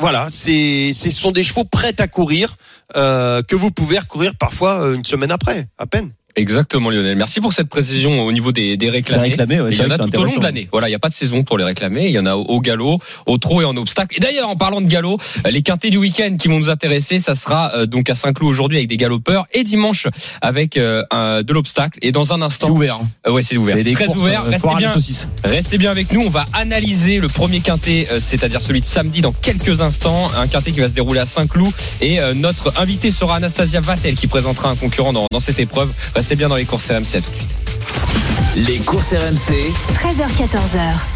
[0.00, 2.56] Voilà, c'est, ce sont des chevaux prêts à courir
[2.96, 6.10] euh, que vous pouvez recourir parfois euh, une semaine après, à peine.
[6.36, 7.16] Exactement, Lionel.
[7.16, 9.22] Merci pour cette précision au niveau des, des réclamés.
[9.22, 9.36] Ouais, il
[9.76, 10.68] c'est y en a c'est tout au long de l'année.
[10.72, 12.06] Voilà, il n'y a pas de saison pour les réclamer.
[12.06, 14.16] Il y en a au, au galop, au trot et en obstacle.
[14.16, 15.18] Et d'ailleurs, en parlant de galop,
[15.48, 18.78] les quintés du week-end qui vont nous intéresser, ça sera euh, donc à Saint-Cloud aujourd'hui
[18.78, 20.08] avec des galopeurs et dimanche
[20.40, 22.00] avec euh, un- de l'obstacle.
[22.02, 22.96] Et dans un C'est instant, ouvert.
[22.96, 23.08] hein.
[23.28, 24.42] Euh, ouais, c'est ouvert, C'est c'est très courses, ouvert.
[24.44, 24.92] euh, Restez bien.
[25.44, 29.20] Restez bien avec nous, on va analyser le premier quintet, euh, c'est-à-dire celui de samedi
[29.20, 33.12] dans quelques instants, un quintet qui va se dérouler à Saint-Cloud et euh, notre invité
[33.12, 35.92] sera Anastasia Vatel qui présentera un concurrent dans, dans cette épreuve.
[36.24, 37.50] Restez bien dans les courses RMC à tout de suite.
[38.56, 41.13] Les courses RMC, 13h14h.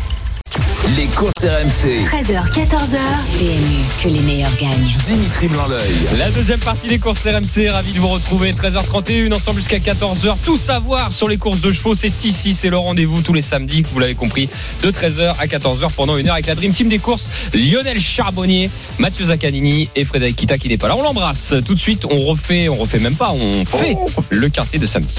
[0.97, 2.05] Les courses RMC.
[2.05, 2.99] 13h, 14h.
[3.39, 4.97] PMU, que les meilleurs gagnent.
[5.07, 5.95] Dimitri Blanc-L'œil.
[6.19, 10.37] La deuxième partie des courses RMC, ravi de vous retrouver 13h31 ensemble jusqu'à 14h.
[10.45, 13.85] Tout savoir sur les courses de chevaux, c'est ici, c'est le rendez-vous tous les samedis,
[13.93, 14.49] vous l'avez compris,
[14.83, 18.71] de 13h à 14h pendant une heure avec la Dream Team des courses, Lionel Charbonnier,
[18.99, 20.97] Mathieu Zaccanini et Frédéric Kita qui n'est pas là.
[20.97, 21.55] On l'embrasse.
[21.65, 23.97] Tout de suite, on refait, on refait même pas, on fait
[24.31, 25.15] le quintet de samedi.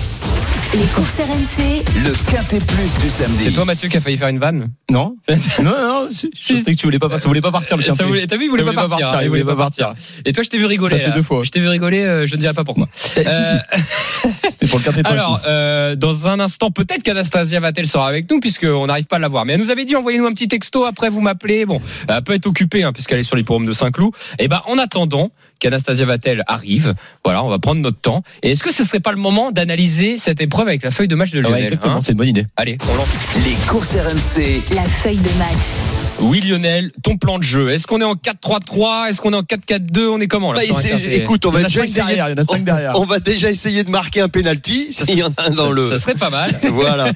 [0.73, 3.43] Les courses RMC, Le quintet plus du samedi.
[3.45, 6.71] C'est toi Mathieu qui a failli faire une vanne Non Non, non, je je sais
[6.73, 8.03] que tu voulais pas, ça voulait pas partir le Ça quintet.
[8.03, 9.93] voulait- T'as vu, il voulait, Ça pas, partir, hein, il voulait pas partir.
[10.25, 10.91] Et toi, je t'ai vu rigoler.
[10.91, 11.15] Ça fait là.
[11.15, 11.43] deux fois.
[11.43, 12.87] Je t'ai vu rigoler, euh, je ne dirai pas pourquoi.
[13.17, 13.57] Eh, Euh.
[14.49, 18.39] C'était pour le quintet Alors, euh, dans un instant, peut-être qu'Anastasia Vatel sera avec nous,
[18.39, 19.45] puisqu'on n'arrive pas à la voir.
[19.45, 21.65] Mais elle nous avait dit, envoyez-nous un petit texto, après vous m'appelez.
[21.65, 24.11] Bon, elle peut être occupée, hein, puisqu'elle est sur les forums de Saint-Cloud.
[24.37, 26.93] Et ben, en attendant qu'Anastasia Vatel arrive,
[27.23, 28.23] voilà, on va prendre notre temps.
[28.43, 31.15] Et est-ce que ce serait pas le moment d'analyser cette épreuve avec la feuille de
[31.15, 32.45] match de Ah Lionel ouais, exactement, hein c'est une bonne idée.
[32.57, 33.07] Allez, on lance.
[33.45, 35.79] Les courses RMC, la feuille de match.
[36.21, 37.69] Oui, Lionel, ton plan de jeu.
[37.69, 40.81] Est-ce qu'on est en 4-3-3 Est-ce qu'on est en 4-4-2 On est comment là Bah,
[41.11, 42.03] écoute, on Il y en va a déjà cinq essayer.
[42.05, 42.99] derrière, il y en a cinq derrière.
[42.99, 45.73] On va déjà essayer de marquer un penalty s'il y en a un dans ça,
[45.73, 45.89] le.
[45.91, 46.59] ça serait pas mal.
[46.71, 47.11] voilà.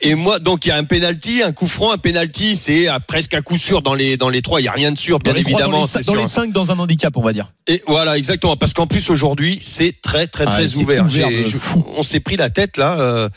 [0.00, 2.98] Et moi, donc il y a un penalty, un coup franc, un penalty, c'est à
[3.00, 4.60] presque un coup sûr dans les dans les trois.
[4.60, 5.78] Il y a rien de sûr, bien Dans les trois, évidemment.
[5.78, 6.20] dans les c'est cinq- dans sûr.
[6.22, 7.52] les cinq dans un handicap, on va dire.
[7.66, 11.08] Et, Voilà exactement parce qu'en plus aujourd'hui c'est très très Ah, très ouvert.
[11.08, 11.56] je-
[11.96, 13.28] on s'est pris la tête là euh,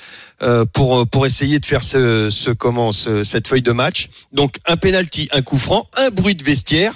[0.42, 4.08] euh, pour pour essayer de faire ce, ce comment ce- cette feuille de match.
[4.32, 6.94] Donc un penalty, un coup franc, un bruit de vestiaire.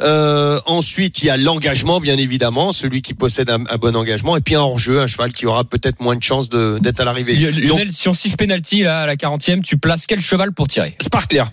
[0.00, 4.36] Euh, ensuite, il y a l'engagement, bien évidemment, celui qui possède un, un bon engagement,
[4.36, 7.36] et puis un hors-jeu, un cheval qui aura peut-être moins de chances d'être à l'arrivée.
[7.36, 10.66] Donc, Lionel, si on siffle penalty là à la 40e, tu places quel cheval pour
[10.66, 10.96] tirer?
[11.00, 11.44] Sparkler,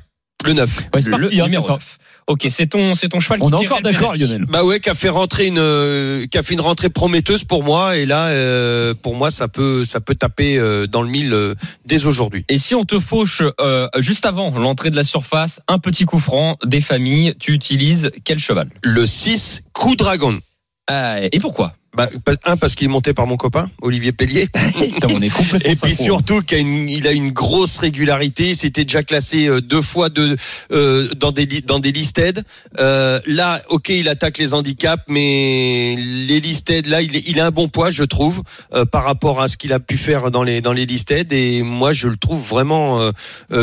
[0.45, 0.88] le 9.
[0.95, 1.73] Ouais, c'est Le parti, hein, c'est numéro ça.
[1.73, 1.97] 9.
[2.29, 4.13] Ok, c'est ton, c'est ton cheval On qui est encore d'accord.
[4.15, 4.45] Lionel.
[4.47, 7.63] Bah ouais, qui a fait rentrer une, euh, qui a fait une rentrée prometteuse pour
[7.63, 11.33] moi, et là, euh, pour moi, ça peut, ça peut taper euh, dans le mille
[11.33, 11.55] euh,
[11.87, 12.45] dès aujourd'hui.
[12.47, 16.19] Et si on te fauche euh, juste avant l'entrée de la surface, un petit coup
[16.19, 18.69] franc des familles, tu utilises quel cheval?
[18.83, 20.37] Le 6, Coup Dragon.
[20.85, 21.73] Ah, Et pourquoi?
[21.95, 22.08] Bah,
[22.45, 24.47] un parce qu'il est monté par mon copain Olivier Pellier,
[24.93, 26.04] Putain, on est complètement et puis synchro.
[26.04, 28.54] surtout qu'il a une, il a une grosse régularité.
[28.54, 30.36] C'était déjà classé euh, deux fois de,
[30.71, 32.43] euh, dans des dans des listed.
[32.80, 37.52] Euh, là, ok, il attaque les handicaps, mais les listed, là, il, il a un
[37.52, 40.62] bon poids, je trouve, euh, par rapport à ce qu'il a pu faire dans les
[40.62, 41.34] dans les listed.
[41.34, 43.12] Et moi, je le trouve vraiment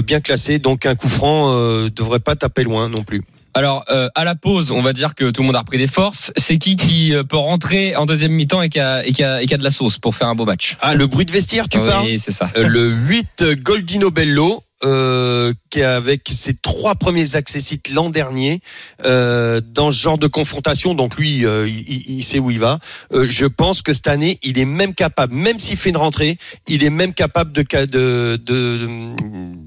[0.05, 0.59] bien classé.
[0.59, 3.23] Donc un coup franc euh, devrait pas taper loin non plus.
[3.57, 5.87] Alors, euh, à la pause, on va dire que tout le monde a repris des
[5.87, 6.31] forces.
[6.37, 9.41] C'est qui qui euh, peut rentrer en deuxième mi-temps et qui a, et qui a,
[9.41, 11.33] et qui a de la sauce pour faire un beau match Ah, le bruit de
[11.33, 12.51] vestiaire, tu oui, parles c'est ça.
[12.59, 18.61] Euh, le 8 Goldino Bello euh, avec ses trois premiers accessites l'an dernier
[19.05, 22.79] euh, dans ce genre de confrontation donc lui euh, il, sait où il va
[23.13, 26.39] Euh, je pense que cette année il est même capable même s'il fait une rentrée
[26.67, 28.89] il est même capable de de de,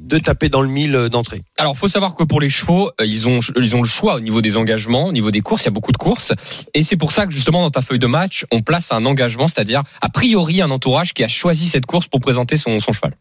[0.10, 3.28] de taper dans le mille d'entrée Alors, faut savoir que pour les chevaux, euh, ils
[3.28, 5.64] ont ils ont le choix au niveau des engagements, au niveau des courses.
[5.64, 6.34] Il y a beaucoup de courses,
[6.74, 9.48] et c'est pour ça que justement dans ta feuille de match, on place un engagement,
[9.48, 13.14] c'est-à-dire a priori un entourage qui a choisi cette course pour présenter son, son cheval.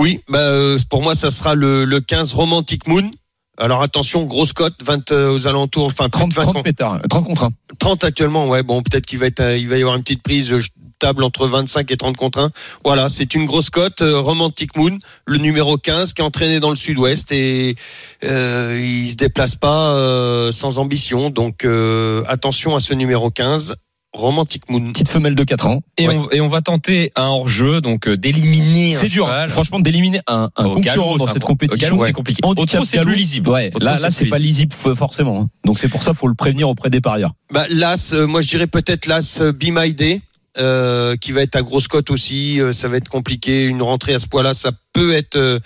[0.00, 3.10] Oui bah, euh, pour moi ça sera le, le 15 Romantic Moon
[3.58, 7.44] alors attention grosse cote 20 euh, aux alentours enfin 30, 30, 30 pétards, 30 contre
[7.44, 7.50] 1.
[7.78, 8.62] 30 actuellement, ouais.
[8.62, 10.58] Bon, peut-être qu'il va être, euh, il va y avoir une petite prise.
[10.58, 12.50] Je table entre 25 et 30 contre 1.
[12.84, 14.00] Voilà, c'est une grosse cote.
[14.00, 17.76] Romantic Moon, le numéro 15, qui est entraîné dans le Sud-Ouest et
[18.24, 21.30] euh, il se déplace pas euh, sans ambition.
[21.30, 23.76] Donc euh, attention à ce numéro 15,
[24.14, 24.92] Romantic Moon.
[24.92, 25.82] Petite femelle de 4 ans.
[25.98, 26.16] Et, Ouais.
[26.16, 28.92] on, et on va tenter un hors-jeu, donc euh, d'éliminer.
[28.92, 29.50] C'est dur, cheval.
[29.50, 31.76] franchement, d'éliminer un, un Au concurrent galop, dans cette compétition.
[31.88, 32.06] Au galop, ouais.
[32.08, 32.40] c'est compliqué.
[32.42, 33.50] Trot, c'est plus lisible.
[33.50, 34.72] Ouais, là, là, c'est pas lisible.
[34.72, 35.40] forcément.
[35.42, 35.48] hein.
[35.64, 37.32] Donc c'est pour ça, faut le prévenir auprès des parieurs.
[37.52, 40.20] Bah, l'as, euh, moi je dirais peut-être l'as euh, Be My Day,
[40.58, 42.60] euh, qui va être à grosse cote aussi.
[42.60, 43.64] euh, ça va être compliqué.
[43.64, 45.58] Une rentrée à ce poids-là, ça peut être euh,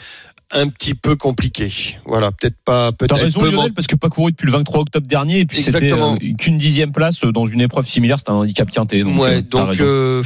[0.50, 1.70] un petit peu compliqué.
[2.06, 2.90] Voilà, peut-être pas.
[2.92, 5.46] T'as Peut-être raison, peu Lionel, parce que pas couru depuis le 23 octobre dernier, et
[5.46, 6.14] puis c'était Exactement.
[6.14, 9.02] euh, qu'une dixième place dans une épreuve similaire, c'était un handicap quinté.
[9.02, 10.22] Donc, ouais, euh, t'as donc euh,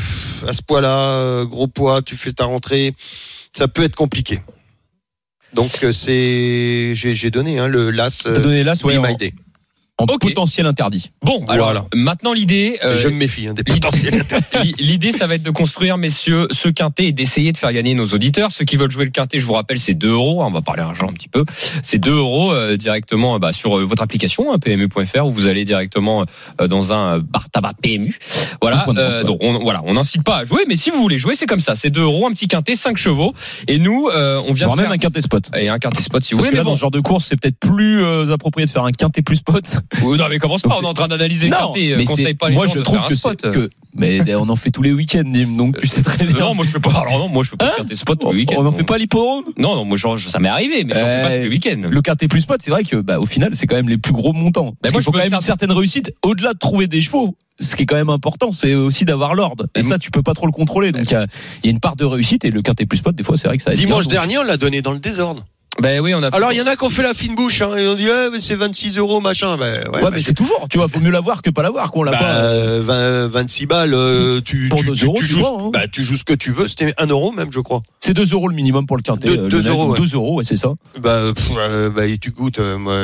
[0.46, 2.94] à ce poids-là, euh, gros poids, tu fais ta rentrée,
[3.52, 4.40] ça peut être compliqué.
[5.54, 8.98] Donc c'est, j'ai donné hein, le las T'as donné l'as, ouais,
[9.98, 10.12] en, My Day.
[10.12, 10.20] en Ok.
[10.22, 11.10] potentiel interdit.
[11.22, 11.84] Bon, alors Voilà.
[11.94, 12.78] maintenant l'idée.
[12.84, 14.22] euh, Je me méfie hein, des l'idée- potentiels.
[14.78, 18.06] L'idée, ça va être de construire, messieurs, ce quintet et d'essayer de faire gagner nos
[18.06, 18.52] auditeurs.
[18.52, 20.42] Ceux qui veulent jouer le quintet, je vous rappelle, c'est 2 euros.
[20.42, 21.44] On va parler argent un petit peu.
[21.82, 25.64] C'est 2 euros euh, directement bah, sur euh, votre application hein, PMU.fr où vous allez
[25.64, 26.24] directement
[26.60, 28.18] euh, dans un euh, bar tabac PMU.
[28.60, 28.84] Voilà.
[28.88, 31.46] euh, donc on, voilà, on n'incite pas à jouer, mais si vous voulez jouer, c'est
[31.46, 31.76] comme ça.
[31.76, 33.34] C'est 2 euros, un petit quintet, 5 chevaux.
[33.68, 35.50] Et nous, euh, on vient Voire même faire un quintet spot.
[35.56, 36.52] et un quintet spot si vous Parce voulez.
[36.52, 38.70] que là, Mais dans bon, ce genre de course, c'est peut-être plus euh, approprié de
[38.70, 39.64] faire un quintet plus spot.
[40.02, 40.76] Oui, non, mais commence pas.
[40.78, 41.94] On est en train d'analyser le quintet.
[41.96, 43.50] mais Conseille c'est- pas les moi gens je de trouve faire un que spot.
[43.50, 45.22] que mais on en fait tous les week-ends
[45.56, 46.38] donc tu sais très bien.
[46.38, 46.90] Non, moi je fais pas.
[46.92, 48.56] Alors non, moi je fais pas Hein de quintet spot tous les week-ends.
[48.58, 51.04] on en fait pas l'hippodrome Non, non, moi genre, ça m'est arrivé, mais j'en fais
[51.22, 51.88] pas Euh, tous les week-ends.
[51.90, 54.12] le quintet plus spot, c'est vrai que bah, au final, c'est quand même les plus
[54.14, 54.74] gros montants.
[54.80, 56.12] Parce moi, qu'il faut quand même une certaine réussite.
[56.22, 59.66] Au-delà de trouver des chevaux, ce qui est quand même important, c'est aussi d'avoir l'ordre.
[59.76, 60.90] Et Et ça, tu peux pas trop le contrôler.
[60.90, 61.26] Donc il y a,
[61.62, 63.46] il y a une part de réussite et le quintet plus spot, des fois, c'est
[63.48, 63.72] vrai que ça.
[63.72, 65.44] aide Dimanche dernier, on l'a donné dans le désordre.
[65.80, 66.28] Ben oui, on a.
[66.28, 67.62] Alors il y en a qui ont fait la fine bouche.
[67.62, 69.56] Hein, ils ont dit eh, mais c'est 26 euros machin.
[69.56, 70.66] Ben, ouais, Ouais, bah, mais c'est toujours.
[70.70, 72.34] Tu vois, faut mieux l'avoir que pas l'avoir, qu'on l'a Bah, pas.
[72.40, 75.70] euh, 20, 26 balles, euh, tu, Pour tu, deux tu- euros, tu joues, vois, hein.
[75.72, 76.68] bah, tu joues ce que tu veux.
[76.68, 77.80] C'était 1 euro même, je crois.
[78.00, 79.26] C'est 2 euros le minimum pour le quintet.
[79.28, 79.72] Deux- euh, deux Lionel.
[79.72, 79.98] euros, ouais.
[79.98, 80.74] 2 euros, ouais, c'est ça.
[81.00, 82.58] Bah, pff, euh, bah, et tu goûtes.
[82.58, 82.98] euh, moi,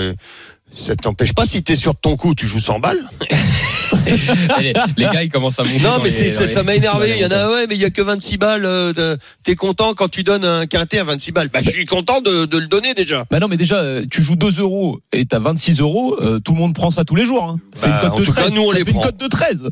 [0.76, 3.04] ça t'empêche pas si t'es sûr de ton coup, tu joues 100 balles.
[4.61, 5.81] les, les gars, ils commencent à monter.
[5.81, 7.14] Non, mais les- les- ça m'a énervé.
[7.16, 8.64] Il y en a, ouais, mais il y a que 26 balles.
[8.64, 11.48] euh, de- t'es content quand tu donnes un quintet à 26 balles.
[11.48, 13.24] Bah, je suis content de, de le donner déjà.
[13.31, 16.52] Bah non, mais déjà, euh, tu joues 2 euros et t'as 26 euros, euh, tout
[16.52, 17.44] le monde prend ça tous les jours.
[17.44, 17.59] Hein.
[17.83, 19.07] Bah, une en cote de tout cas, 13, nous, on ça les fait une prend.
[19.07, 19.68] cote de 13.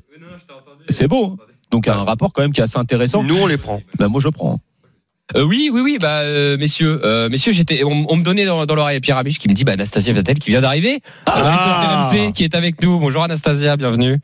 [0.88, 1.37] C'est beau.
[1.38, 1.44] hein.
[1.72, 3.22] Donc un rapport quand même qui est assez intéressant.
[3.22, 3.80] Nous, on les prend.
[3.98, 4.61] Bah moi je prends.
[5.35, 8.65] Euh, oui, oui, oui, bah euh, messieurs, euh, messieurs, j'étais, on, on me donnait dans,
[8.65, 12.09] dans l'oreille Pierre Amiche qui me dit, bah Anastasia Vatel qui vient d'arriver, Ah.
[12.12, 13.01] RMC qui est avec nous.
[13.01, 14.21] Bonjour Anastasia, bienvenue.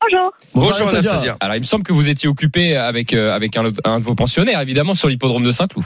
[0.00, 0.32] Bonjour.
[0.54, 1.36] Bonjour Anastasia.
[1.40, 4.14] Alors il me semble que vous étiez occupé avec euh, avec un, un de vos
[4.14, 5.84] pensionnaires, évidemment, sur l'hippodrome de Saint-Cloud.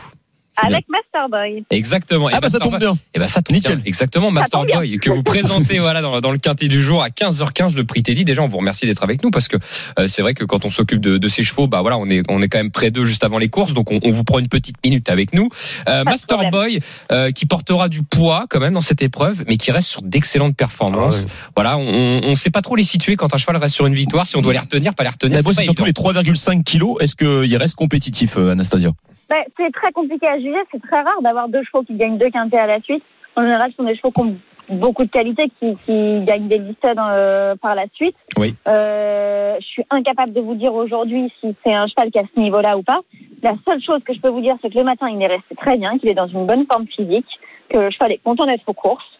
[0.62, 1.64] Avec Masterboy.
[1.70, 2.28] Exactement.
[2.30, 2.98] Et Ah bah ça Master tombe Boy- bien.
[3.14, 3.76] Eh ben ça tombe Nickel.
[3.76, 3.84] bien.
[3.86, 4.76] Exactement, tombe Master bien.
[4.76, 8.02] Boy que vous présentez voilà dans, dans le quintet du jour à 15h15 le prix
[8.02, 8.24] Teddy.
[8.24, 9.56] Déjà on vous remercie d'être avec nous parce que
[9.98, 12.22] euh, c'est vrai que quand on s'occupe de, de ces chevaux, bah voilà, on est
[12.28, 14.38] on est quand même près d'eux juste avant les courses, donc on, on vous prend
[14.38, 15.48] une petite minute avec nous.
[15.88, 16.50] Euh, de Master problème.
[16.50, 16.80] Boy
[17.12, 20.56] euh, qui portera du poids quand même dans cette épreuve, mais qui reste sur d'excellentes
[20.56, 21.26] performances.
[21.56, 24.26] Voilà, on on sait pas trop les situer quand un cheval reste sur une victoire,
[24.26, 25.38] si on doit les retenir, pas les retenir.
[25.44, 26.12] C'est surtout évident.
[26.14, 26.96] les 3,5 kilos.
[27.00, 28.90] Est-ce qu'il reste compétitif, euh, Anastasia?
[29.28, 30.58] Ben, c'est très compliqué à juger.
[30.72, 33.02] C'est très rare d'avoir deux chevaux qui gagnent deux quintés à la suite.
[33.36, 34.36] En général, ce sont des chevaux qui ont
[34.70, 38.16] beaucoup de qualité, qui, qui gagnent des listes euh, par la suite.
[38.36, 38.54] Oui.
[38.66, 42.40] Euh, je suis incapable de vous dire aujourd'hui si c'est un cheval qui a ce
[42.40, 43.00] niveau-là ou pas.
[43.42, 45.54] La seule chose que je peux vous dire, c'est que le matin, il est resté
[45.56, 47.28] très bien, qu'il est dans une bonne forme physique,
[47.70, 49.18] que le cheval est content d'être aux courses.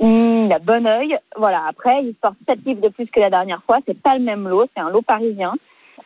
[0.00, 1.16] Il a bon œil.
[1.36, 1.64] Voilà.
[1.68, 3.78] Après, il porte 7 livres de plus que la dernière fois.
[3.86, 4.66] C'est pas le même lot.
[4.74, 5.54] C'est un lot parisien.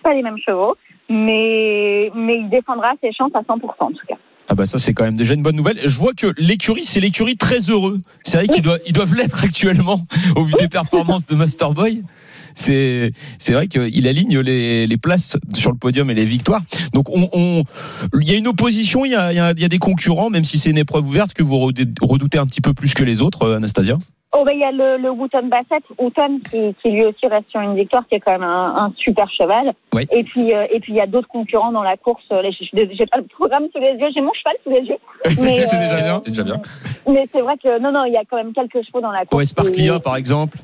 [0.02, 0.76] Pas les mêmes chevaux.
[1.08, 4.16] Mais, mais il défendra ses chances à 100% en tout cas.
[4.48, 5.80] Ah bah ça c'est quand même déjà une bonne nouvelle.
[5.84, 8.00] Je vois que l'écurie c'est l'écurie très heureux.
[8.22, 10.00] C'est vrai qu'ils doivent ils doivent l'être actuellement
[10.36, 12.02] au vu des performances de Masterboy.
[12.54, 16.62] C'est c'est vrai qu'il aligne les, les places sur le podium et les victoires.
[16.92, 17.62] Donc on, on
[18.20, 19.78] il y a une opposition, il y a, il y a, il y a des
[19.78, 23.04] concurrents même si c'est une épreuve ouverte que vous redoutez un petit peu plus que
[23.04, 23.96] les autres euh, Anastasia?
[24.36, 27.48] Oh, ben, il y a le, le Wooton Bassett, Wooton qui, qui lui aussi reste
[27.50, 29.72] sur une victoire, qui est quand même un, un super cheval.
[29.94, 30.08] Oui.
[30.10, 32.24] Et puis, euh, et puis il y a d'autres concurrents dans la course.
[32.32, 34.96] Euh, j'ai pas le programme sous les yeux, j'ai mon cheval sous les yeux.
[35.40, 36.22] Mais, C'est déjà euh, bien.
[36.24, 36.60] C'est déjà bien.
[37.08, 39.20] Mais c'est vrai que non, non, il y a quand même quelques chevaux dans la
[39.24, 39.38] course.
[39.38, 40.58] Ouais, Sparklia Et- par exemple.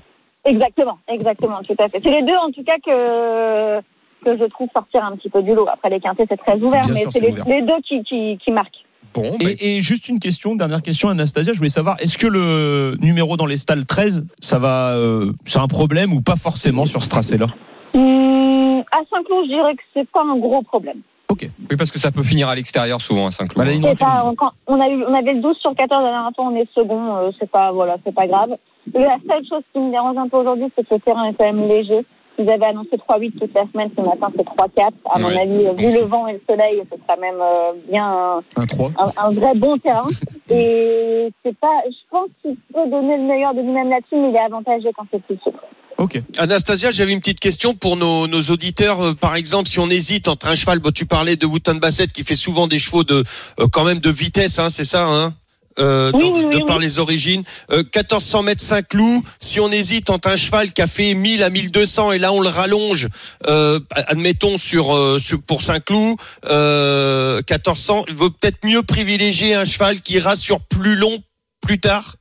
[0.44, 2.00] Exactement, exactement, tout à fait.
[2.02, 3.80] C'est les deux en tout cas que
[4.24, 5.66] que je trouve sortir un petit peu du lot.
[5.68, 8.84] Après les quintés, c'est très ouvert, Bien mais c'est les, deux qui, qui, qui marquent.
[9.14, 12.26] Bon, bah, Et, et juste une question, dernière question, Anastasia, je voulais savoir, est-ce que
[12.26, 16.84] le numéro dans les stalles 13, ça va, euh, c'est un problème ou pas forcément
[16.84, 17.46] sur ce tracé-là?
[17.94, 21.00] Hum, à Saint-Cloud, je dirais que c'est pas un gros problème.
[21.30, 23.66] Oui parce que ça peut finir à l'extérieur souvent à Saint-Cloud.
[24.00, 24.34] Bah, on,
[24.66, 27.16] on a eu, on avait le 12 sur 14 la dernière fois, on est second,
[27.16, 28.56] euh, c'est pas, voilà, c'est pas grave.
[28.94, 31.44] La seule chose qui me dérange un peu aujourd'hui, c'est que le terrain est quand
[31.44, 32.04] même léger.
[32.38, 34.92] Ils avaient annoncé 3-8 toute la semaine, ce matin c'est 3-4.
[35.10, 38.42] À mon avis, vu le vent et le soleil, ce sera même euh, bien un,
[38.56, 38.90] Un 3.
[38.98, 40.08] un, un vrai bon terrain.
[40.48, 44.36] Et c'est pas, je pense qu'il peut donner le meilleur de lui-même là-dessus, mais il
[44.36, 45.60] est avantagé quand c'est plus souple.
[46.00, 46.18] Ok.
[46.38, 49.00] Anastasia, j'avais une petite question pour nos, nos auditeurs.
[49.02, 52.10] Euh, par exemple, si on hésite entre un cheval, bon, tu parlais de Wooton Bassett
[52.10, 53.22] qui fait souvent des chevaux de
[53.58, 55.34] euh, quand même de vitesse, hein, c'est ça, hein
[55.78, 56.84] euh, Oui, de, oui, oui, de par oui.
[56.84, 57.42] les origines.
[57.70, 59.22] Euh, 1400 mètres Saint-Cloud.
[59.40, 62.40] Si on hésite entre un cheval qui a fait 1000 à 1200 et là on
[62.40, 63.08] le rallonge,
[63.46, 69.66] euh, admettons sur, euh, sur pour Saint-Cloud, euh, 1400, il vaut peut-être mieux privilégier un
[69.66, 71.22] cheval qui ira sur plus long
[71.60, 72.16] plus tard?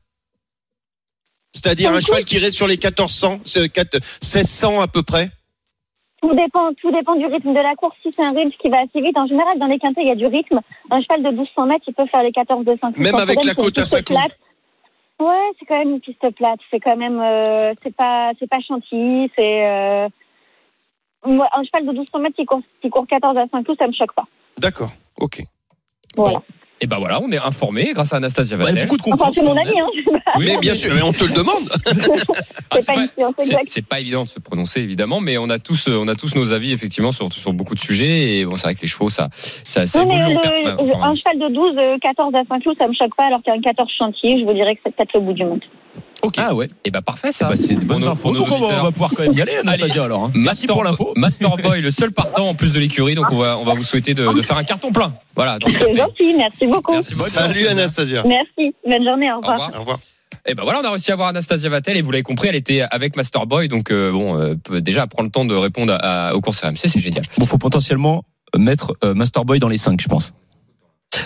[1.54, 5.30] C'est-à-dire un cheval qui reste sur les 1400, c'est quatre- 1600 à peu près?
[6.22, 7.96] Tout dépend, tout dépend du rythme de la course.
[8.02, 10.12] Si c'est un rythme qui va assez vite, en général, dans les quintés, il y
[10.12, 10.60] a du rythme.
[10.92, 13.56] Un cheval de 1200 mètres, il peut faire les 14 de 5 Même avec la
[13.56, 14.20] côte à Saint-Cloud.
[15.20, 16.60] Ouais, c'est quand même une piste plate.
[16.72, 19.30] C'est quand même, euh, c'est pas, c'est pas Chantilly.
[19.36, 20.08] C'est euh...
[21.24, 24.14] un cheval de 1200 mètres qui court, qui court 14 à Saint-Cloud, ça me choque
[24.14, 24.26] pas.
[24.58, 25.42] D'accord, ok.
[26.16, 26.42] Voilà.
[26.82, 28.88] Et ben voilà, on est informé grâce à Anastasia Bah, Vatel.
[28.88, 29.36] beaucoup de Enfin, confiance.
[29.36, 29.68] c'est mon même.
[29.68, 29.88] avis, hein.
[30.38, 31.70] Oui, mais bien sûr, mais on te le demande.
[32.72, 32.78] Ah,
[33.66, 36.36] c'est pas évident de se prononcer évidemment, mais on a tous, euh, on a tous
[36.36, 38.38] nos avis effectivement sur, sur beaucoup de sujets.
[38.38, 41.48] Et bon, c'est vrai que les chevaux, ça, ça, évolue le- enfin, un cheval de
[41.52, 44.54] 12, euh, 14 à Saint-Cloud, ça me choque pas, alors qu'un 14 Chantilly, je vous
[44.54, 45.62] dirais que c'est peut-être le bout du monde.
[46.22, 46.34] Ok.
[46.38, 46.70] Ah ouais.
[46.86, 47.48] Et bah parfait ça.
[47.50, 48.34] Bah, c'est des bonnes infos.
[48.34, 48.80] Donc on va, auditeurs.
[48.82, 50.26] on va pouvoir quand même y aller, Anastasia alors.
[50.26, 50.32] hein.
[50.36, 51.14] Merci Master- pour l'info.
[51.18, 54.14] Masterboy, le seul partant en plus de l'écurie, donc on va, on va vous souhaiter
[54.14, 55.14] de, de faire un carton plein.
[55.36, 55.58] Voilà.
[55.68, 56.92] C'est gentil, merci beaucoup.
[56.94, 57.68] Merci, Salut.
[57.68, 58.24] Anastasia.
[58.26, 59.72] Merci, bonne journée, au Au revoir.
[59.76, 60.00] Au revoir.
[60.46, 62.56] Et ben voilà, on a réussi à avoir Anastasia Vatel et vous l'avez compris, elle
[62.56, 66.30] était avec Masterboy, donc euh, bon, euh, peut déjà prendre le temps de répondre à,
[66.30, 67.24] à- aux courses RMC, c'est génial.
[67.38, 68.24] Bon, faut potentiellement
[68.58, 70.34] mettre euh, Masterboy dans les 5, je pense.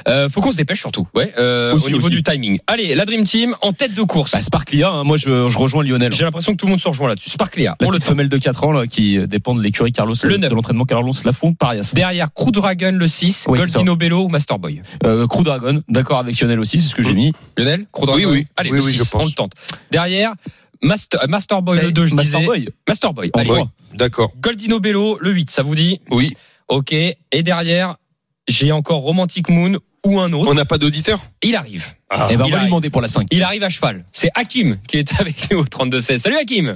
[0.07, 2.15] Euh, faut qu'on se dépêche surtout, ouais, euh, Aussi, au niveau aussi.
[2.15, 2.59] du timing.
[2.67, 4.31] Allez, la Dream Team en tête de course.
[4.31, 6.13] Bah, Sparklia, hein, moi je, je rejoins Lionel.
[6.13, 7.29] J'ai l'impression que tout le monde se rejoint là-dessus.
[7.29, 9.91] Sparklia, La on le petite femelle de 4 ans là, qui euh, dépend de l'écurie
[9.91, 10.49] Carlos Le euh, neuf.
[10.49, 11.91] de l'entraînement Carlos Lafont Parias.
[11.93, 13.59] Derrière, Crew Dragon le 6, Oui.
[13.59, 14.81] Goldino Bello ou Masterboy.
[15.05, 17.33] Euh, Crew Dragon, d'accord avec Lionel aussi, c'est ce que j'ai mis.
[17.57, 18.19] Lionel, Crew Dragon.
[18.19, 18.47] Oui, oui.
[18.55, 19.21] Allez, Oui, le oui, 6, je pense.
[19.23, 19.51] on le tente.
[19.91, 20.33] Derrière,
[20.81, 22.23] Master, euh, Masterboy le 2, je disais.
[22.23, 22.69] Masterboy.
[22.87, 23.31] Masterboy.
[23.33, 23.63] Allez.
[23.95, 24.31] D'accord.
[24.41, 26.35] Goldino Bello le 8, ça vous dit Oui.
[26.69, 26.93] Ok.
[26.93, 27.97] Et derrière,
[28.47, 30.49] j'ai encore Romantic Moon ou un autre.
[30.51, 31.85] On n'a pas d'auditeur Il arrive.
[32.09, 32.27] Ah.
[32.31, 32.67] Eh ben, on Il va lui arrive.
[32.67, 33.27] demander pour la 5.
[33.31, 34.03] Il arrive à cheval.
[34.11, 36.17] C'est Hakim qui est avec nous au 32-16.
[36.17, 36.75] Salut Hakim.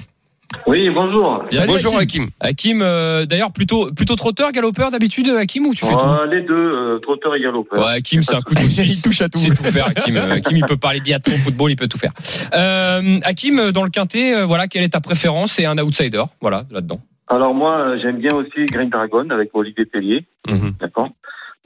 [0.66, 1.44] Oui, bonjour.
[1.50, 2.28] Salut, Bonjour Hakim.
[2.40, 6.54] Hakim, euh, d'ailleurs, plutôt, plutôt trotteur, galopeur d'habitude, Hakim, ou tu fais Euh, les deux,
[6.56, 7.78] euh, trotteur et galopeur.
[7.78, 9.02] tout Ouais, Hakim, c'est un couteau Il suisse.
[9.02, 9.40] touche à tout.
[9.40, 10.16] C'est tout faire, Hakim.
[10.16, 12.14] Euh, Hakim, il peut parler biathlon, football, il peut tout faire.
[12.54, 15.60] Euh, Hakim, dans le quintet, euh, voilà, quelle est ta préférence?
[15.60, 17.02] Et un outsider, voilà, là-dedans.
[17.28, 20.76] Alors moi, j'aime bien aussi Green Dragon avec Olivier Pellier, Mhm.
[20.80, 21.10] d'accord.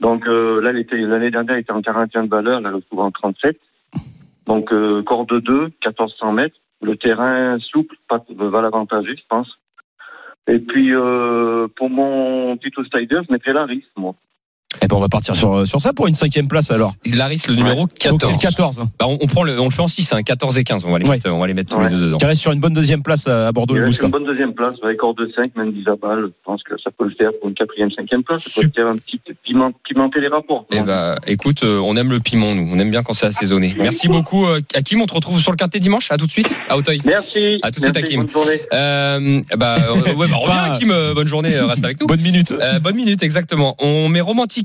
[0.02, 3.12] Donc euh, là, l'année dernière, elle était en 41 de valeur, là, se trouve en
[3.12, 3.56] 37.
[4.46, 4.74] Donc
[5.06, 6.56] corde 2, 1400 mètres.
[6.82, 9.48] Le terrain souple, va l'avantager, je pense.
[10.48, 14.16] Et puis euh, pour mon petit outsider, je mettrais la risque, moi.
[14.80, 16.92] Eh ben, on va partir sur, sur ça pour une cinquième place alors.
[17.12, 18.32] Laris, le numéro c'est 14.
[18.32, 18.76] le 14.
[18.98, 20.84] Bah, on, on prend le, on le fait en 6, hein, 14 et 15.
[20.86, 21.16] On va les Ouais.
[21.16, 21.88] mettre, on va les mettre tous Ouais.
[21.90, 22.18] les deux dedans.
[22.18, 24.06] Qui reste sur une bonne deuxième place à à Bordeaux Il le reste Bouscat.
[24.06, 26.26] une bonne deuxième place, avec corde 5, même 10 à balle.
[26.26, 28.44] Je pense que ça peut le faire pour une quatrième, cinquième place.
[28.44, 28.84] Ça peut Super.
[28.84, 30.66] faire un petit piment, pimenter les rapports.
[30.72, 32.68] Eh bah, écoute, euh, on aime le piment, nous.
[32.72, 33.74] On aime bien quand c'est assaisonné.
[33.78, 35.02] Merci beaucoup, euh, Hakim.
[35.02, 36.10] On te retrouve sur le quintet dimanche.
[36.10, 36.54] À tout de suite.
[36.68, 36.98] À Auteuil.
[37.04, 37.58] Merci.
[37.62, 38.22] À tout de suite, Hakim.
[38.22, 38.60] Bonne journée.
[38.72, 40.90] Euh, bah, euh, ouais, bah, reviens, Enfin, Hakim.
[40.92, 41.54] euh, bonne journée.
[41.54, 42.06] euh, Reste avec nous.
[42.06, 42.52] Bonne minute.
[42.52, 43.74] Euh, bonne minute, exactement.
[43.80, 44.20] On met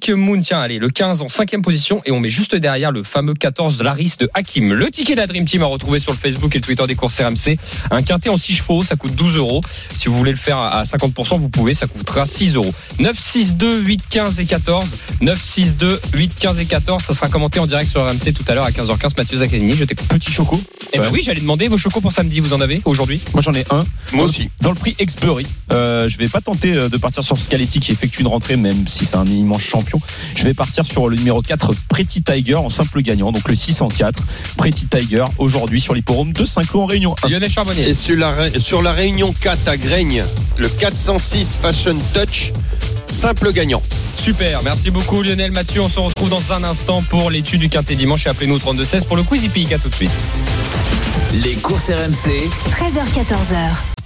[0.10, 3.34] Moon, tiens, allez, le 15 en cinquième position et on met juste derrière le fameux
[3.34, 4.74] 14 Laris de Hakim.
[4.74, 6.96] Le ticket de la Dream Team à retrouver sur le Facebook et le Twitter des
[6.96, 7.58] courses RMC.
[7.92, 9.62] Un quintet en 6 chevaux, ça coûte 12 euros.
[9.96, 12.74] Si vous voulez le faire à 50%, vous pouvez, ça coûtera 6 euros.
[13.00, 14.86] 9, 6, 2, 8, 15 et 14.
[15.22, 17.04] 9, 6, 2, 8, 15 et 14.
[17.04, 19.18] Ça sera commenté en direct sur RMC tout à l'heure à 15h15.
[19.18, 20.08] Mathieu Zaccanini, je t'écoute.
[20.08, 20.62] Petit choco.
[20.94, 22.40] Eh ben oui, j'allais demander vos chocos pour samedi.
[22.40, 23.22] Vous en avez aujourd'hui?
[23.34, 23.84] Moi j'en ai un.
[24.14, 24.50] Moi aussi.
[24.62, 27.92] Dans le prix Exbury, euh, je vais pas tenter euh, de partir sur Scaletti qui
[27.92, 29.87] effectue une rentrée, même si c'est un immense champion.
[30.36, 34.22] Je vais partir sur le numéro 4, Pretty Tiger, en simple gagnant, donc le 604.
[34.58, 37.30] Pretty Tiger, aujourd'hui sur l'hipporome de Saint-Cloud en Réunion 1.
[37.30, 37.90] Lionel Charbonnier.
[37.90, 40.24] Et sur la, sur la Réunion 4 à Graigne,
[40.58, 42.54] le 406 Fashion Touch,
[43.08, 43.82] simple gagnant.
[44.18, 45.82] Super, merci beaucoup Lionel Mathieu.
[45.82, 49.06] On se retrouve dans un instant pour l'étude du quintet dimanche et appelez-nous au 32-16
[49.06, 49.46] pour le quiz.
[49.46, 50.12] À tout de suite.
[51.34, 53.97] Les courses RMC, 13h14h.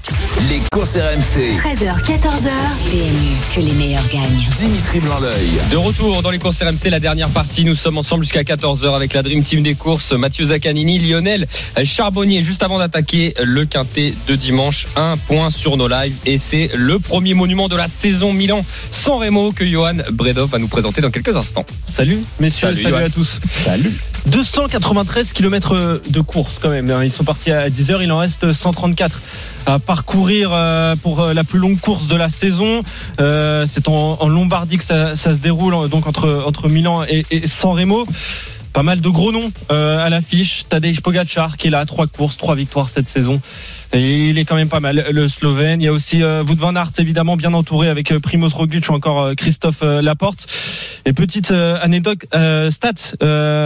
[0.49, 1.57] Les courses RMC.
[1.57, 2.49] 13h, 14h.
[2.89, 4.47] PMU, que les meilleurs gagnent.
[4.57, 5.59] Dimitri Blanc-L'œil.
[5.69, 7.65] De retour dans les courses RMC, la dernière partie.
[7.65, 10.11] Nous sommes ensemble jusqu'à 14h avec la Dream Team des courses.
[10.13, 11.47] Mathieu Zaccanini, Lionel
[11.83, 12.41] Charbonnier.
[12.41, 16.15] Juste avant d'attaquer le quintet de dimanche, un point sur nos lives.
[16.25, 20.59] Et c'est le premier monument de la saison Milan sans Remo que Johan Bredov va
[20.59, 21.65] nous présenter dans quelques instants.
[21.85, 23.39] Salut messieurs, Salut, à tous.
[23.49, 23.91] Salut.
[24.27, 26.89] 293 km de course quand même.
[26.89, 27.03] hein.
[27.03, 29.19] Ils sont partis à 10h, il en reste 134
[29.65, 32.83] à parcourir euh, pour euh, la plus longue course de la saison.
[33.19, 38.05] Euh, C'est en, Lombardie que ça, se déroule, donc entre, entre Milan et, San Remo.
[38.73, 40.63] Pas mal de gros noms à l'affiche.
[40.69, 43.41] Tadej Pogacar qui est là, trois courses, trois victoires cette saison.
[43.93, 45.81] Et il est quand même pas mal, le Slovène.
[45.81, 48.89] Il y a aussi euh, Wout van Aert, évidemment, bien entouré avec euh, Primoz Roglic
[48.89, 50.47] ou encore euh, Christophe euh, Laporte.
[51.05, 52.27] Et petite anecdote,
[52.69, 53.15] stat,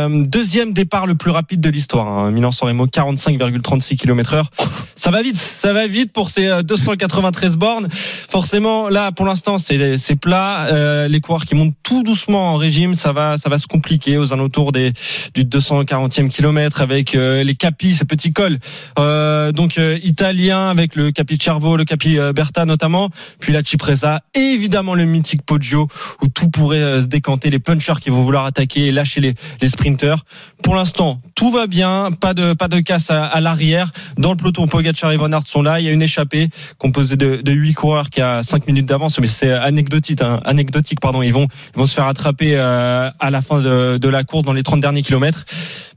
[0.09, 2.07] deuxième départ le plus rapide de l'histoire.
[2.07, 4.51] Hein, Milan-San Remo, 45,36 km heure.
[4.95, 7.89] Ça va vite, ça va vite pour ces euh, 293 bornes.
[7.91, 10.67] Forcément, là, pour l'instant, c'est c'est plat.
[10.71, 14.17] Euh, les coureurs qui montent tout doucement en régime, ça va, ça va se compliquer
[14.17, 14.93] aux alentours des
[15.33, 18.57] du 240e kilomètre avec euh, les capis, ces petits cols.
[18.97, 23.09] Euh, donc euh, italien avec le capi Cervo, le capi euh, Berta notamment,
[23.39, 25.89] puis la Cipresa et évidemment le mythique Poggio
[26.21, 29.33] où tout pourrait euh, se décanter, les punchers qui vont vouloir attaquer et lâcher les,
[29.61, 30.23] les sprinters.
[30.63, 33.91] Pour l'instant, tout va bien, pas de pas de casse à, à l'arrière.
[34.17, 35.81] Dans le peloton, Pogacar et Van Aert sont là.
[35.81, 36.47] Il y a une échappée
[36.77, 40.21] composée de, de 8 coureurs qui a 5 minutes d'avance, mais c'est anecdotique.
[40.21, 41.21] hein, anecdotique, pardon.
[41.21, 44.43] Ils vont ils vont se faire attraper euh, à la fin de, de la course
[44.43, 45.45] dans les 30 derniers kilomètres.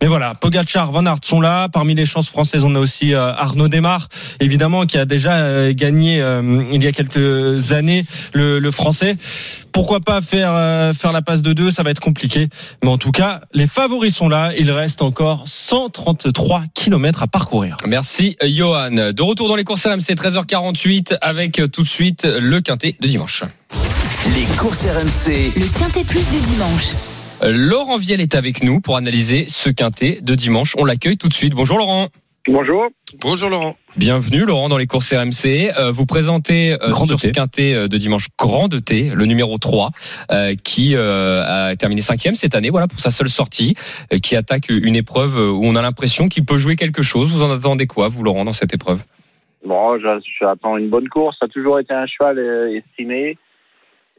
[0.03, 1.69] Mais voilà, Pogacar, Van Aert sont là.
[1.69, 3.69] Parmi les chances françaises, on a aussi euh, Arnaud
[4.41, 9.17] Évidemment, qui a déjà euh, gagné euh, il y a quelques années le, le français.
[9.73, 12.49] Pourquoi pas faire euh, faire la passe de deux Ça va être compliqué.
[12.83, 14.53] Mais en tout cas, les favoris sont là.
[14.59, 17.77] Il reste encore 133 kilomètres à parcourir.
[17.87, 19.13] Merci Johan.
[19.13, 23.45] De retour dans les courses RMC 13h48 avec tout de suite le quintet de dimanche.
[24.35, 26.93] Les courses RMC, Le Quintet Plus du dimanche.
[27.43, 30.75] Laurent Viel est avec nous pour analyser ce quintet de dimanche.
[30.77, 31.55] On l'accueille tout de suite.
[31.55, 32.09] Bonjour Laurent.
[32.49, 32.87] Bonjour.
[33.23, 33.77] Bonjour Laurent.
[33.97, 35.71] Bienvenue Laurent dans les courses RMC.
[35.79, 39.27] Euh, vous présentez euh, sur de ce quintet euh, de dimanche Grand de T, le
[39.27, 39.91] numéro 3,
[40.33, 43.75] euh, qui euh, a terminé cinquième cette année, voilà pour sa seule sortie,
[44.13, 47.31] euh, qui attaque une épreuve où on a l'impression qu'il peut jouer quelque chose.
[47.31, 49.05] Vous en attendez quoi, vous Laurent, dans cette épreuve?
[49.67, 51.37] Bon, j'a- j'attends une bonne course.
[51.39, 52.39] Ça a toujours été un cheval
[52.75, 53.37] estimé.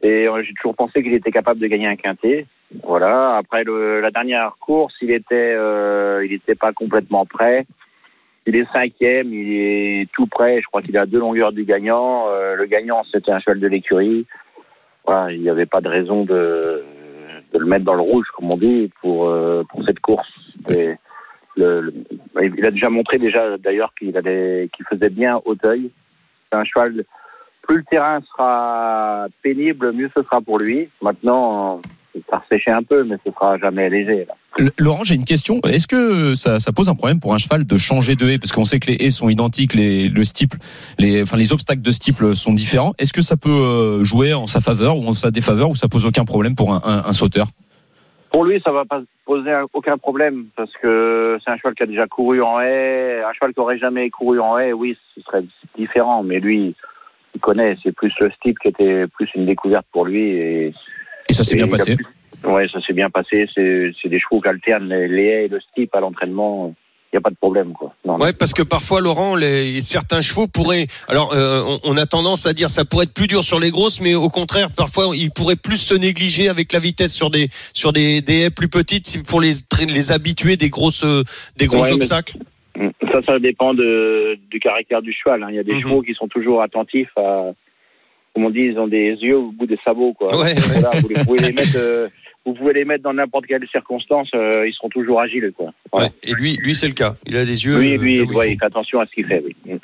[0.02, 2.46] Et j'ai toujours pensé qu'il était capable de gagner un quintet.
[2.84, 3.36] Voilà.
[3.36, 5.26] Après le, la dernière course, il était,
[5.56, 7.66] euh, il était pas complètement prêt.
[8.46, 10.60] Il est cinquième, il est tout prêt.
[10.60, 12.24] Je crois qu'il à deux longueurs du gagnant.
[12.28, 14.26] Euh, le gagnant, c'était un cheval de l'écurie.
[15.04, 16.82] Voilà, il n'y avait pas de raison de,
[17.52, 20.28] de le mettre dans le rouge, comme on dit, pour euh, pour cette course.
[20.70, 20.94] Et
[21.56, 21.92] le-
[22.42, 25.90] il a déjà montré déjà d'ailleurs qu'il allait, qu'il faisait bien Auteuil.
[26.50, 27.04] C'est un cheval.
[27.62, 30.88] Plus le terrain sera pénible, mieux ce sera pour lui.
[31.02, 31.80] Maintenant,
[32.28, 34.26] ça ressécher un peu, mais ce sera jamais léger.
[34.26, 34.34] Là.
[34.78, 35.60] Laurent, j'ai une question.
[35.62, 38.38] Est-ce que ça, ça pose un problème pour un cheval de changer de haie?
[38.38, 40.58] Parce qu'on sait que les haies sont identiques, les, le steeple,
[40.98, 42.92] les, enfin, les obstacles de steeple sont différents.
[42.98, 45.88] Est-ce que ça peut euh, jouer en sa faveur ou en sa défaveur ou ça
[45.88, 47.46] pose aucun problème pour un, un, un sauteur?
[48.32, 51.82] Pour lui, ça va pas poser un- aucun problème parce que c'est un cheval qui
[51.84, 53.22] a déjà couru en haie.
[53.22, 55.44] Un cheval qui aurait jamais couru en haie, oui, ce serait
[55.76, 56.22] différent.
[56.22, 56.74] Mais lui,
[57.34, 57.76] il connaît.
[57.82, 60.22] C'est plus le style qui était plus une découverte pour lui.
[60.22, 60.74] Et,
[61.30, 62.06] Et ça s'est bien passé plus-
[62.44, 63.46] Ouais, ça s'est bien passé.
[63.54, 66.74] C'est c'est des chevaux qui alternent les, les haies et le steep à l'entraînement.
[67.12, 67.92] Il n'y a pas de problème, quoi.
[68.04, 70.86] Non, Ouais, parce que parfois, Laurent, les, certains chevaux pourraient.
[71.08, 73.70] Alors, euh, on, on a tendance à dire ça pourrait être plus dur sur les
[73.72, 77.48] grosses, mais au contraire, parfois, ils pourraient plus se négliger avec la vitesse sur des
[77.74, 79.54] sur des, des haies plus petites pour les
[79.88, 81.22] les habituer des grosses euh,
[81.56, 82.36] des gros Ouais, obstacles.
[83.12, 85.42] Ça, ça dépend de, du caractère du cheval.
[85.42, 85.48] hein.
[85.50, 85.80] Il y a des Mhm.
[85.80, 87.50] chevaux qui sont toujours attentifs à,
[88.34, 90.28] comme on dit, ils ont des yeux au bout des sabots, quoi.
[90.38, 92.08] Ouais, Voilà, vous, les- pouvez les mettre, euh,
[92.44, 95.72] vous pouvez les mettre dans n'importe quelle circonstance, euh, ils seront toujours agiles, quoi.
[95.92, 96.06] Voilà.
[96.06, 96.12] Ouais.
[96.22, 97.14] Et lui, lui, c'est le cas.
[97.26, 97.78] Il a des yeux.
[97.78, 98.52] Lui, euh, lui, où il ouais, faut.
[98.52, 99.54] il fait attention à ce qu'il fait, oui.
[99.66, 99.76] Mm.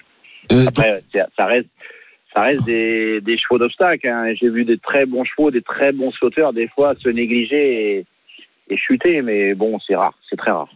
[0.53, 1.03] Euh, Après,
[1.37, 1.69] ça reste,
[2.33, 4.07] ça reste des, des chevaux d'obstacle.
[4.07, 4.33] hein.
[4.35, 8.05] J'ai vu des très bons chevaux, des très bons sauteurs, des fois se négliger et,
[8.71, 10.69] et chuter, mais bon, c'est rare, c'est très rare.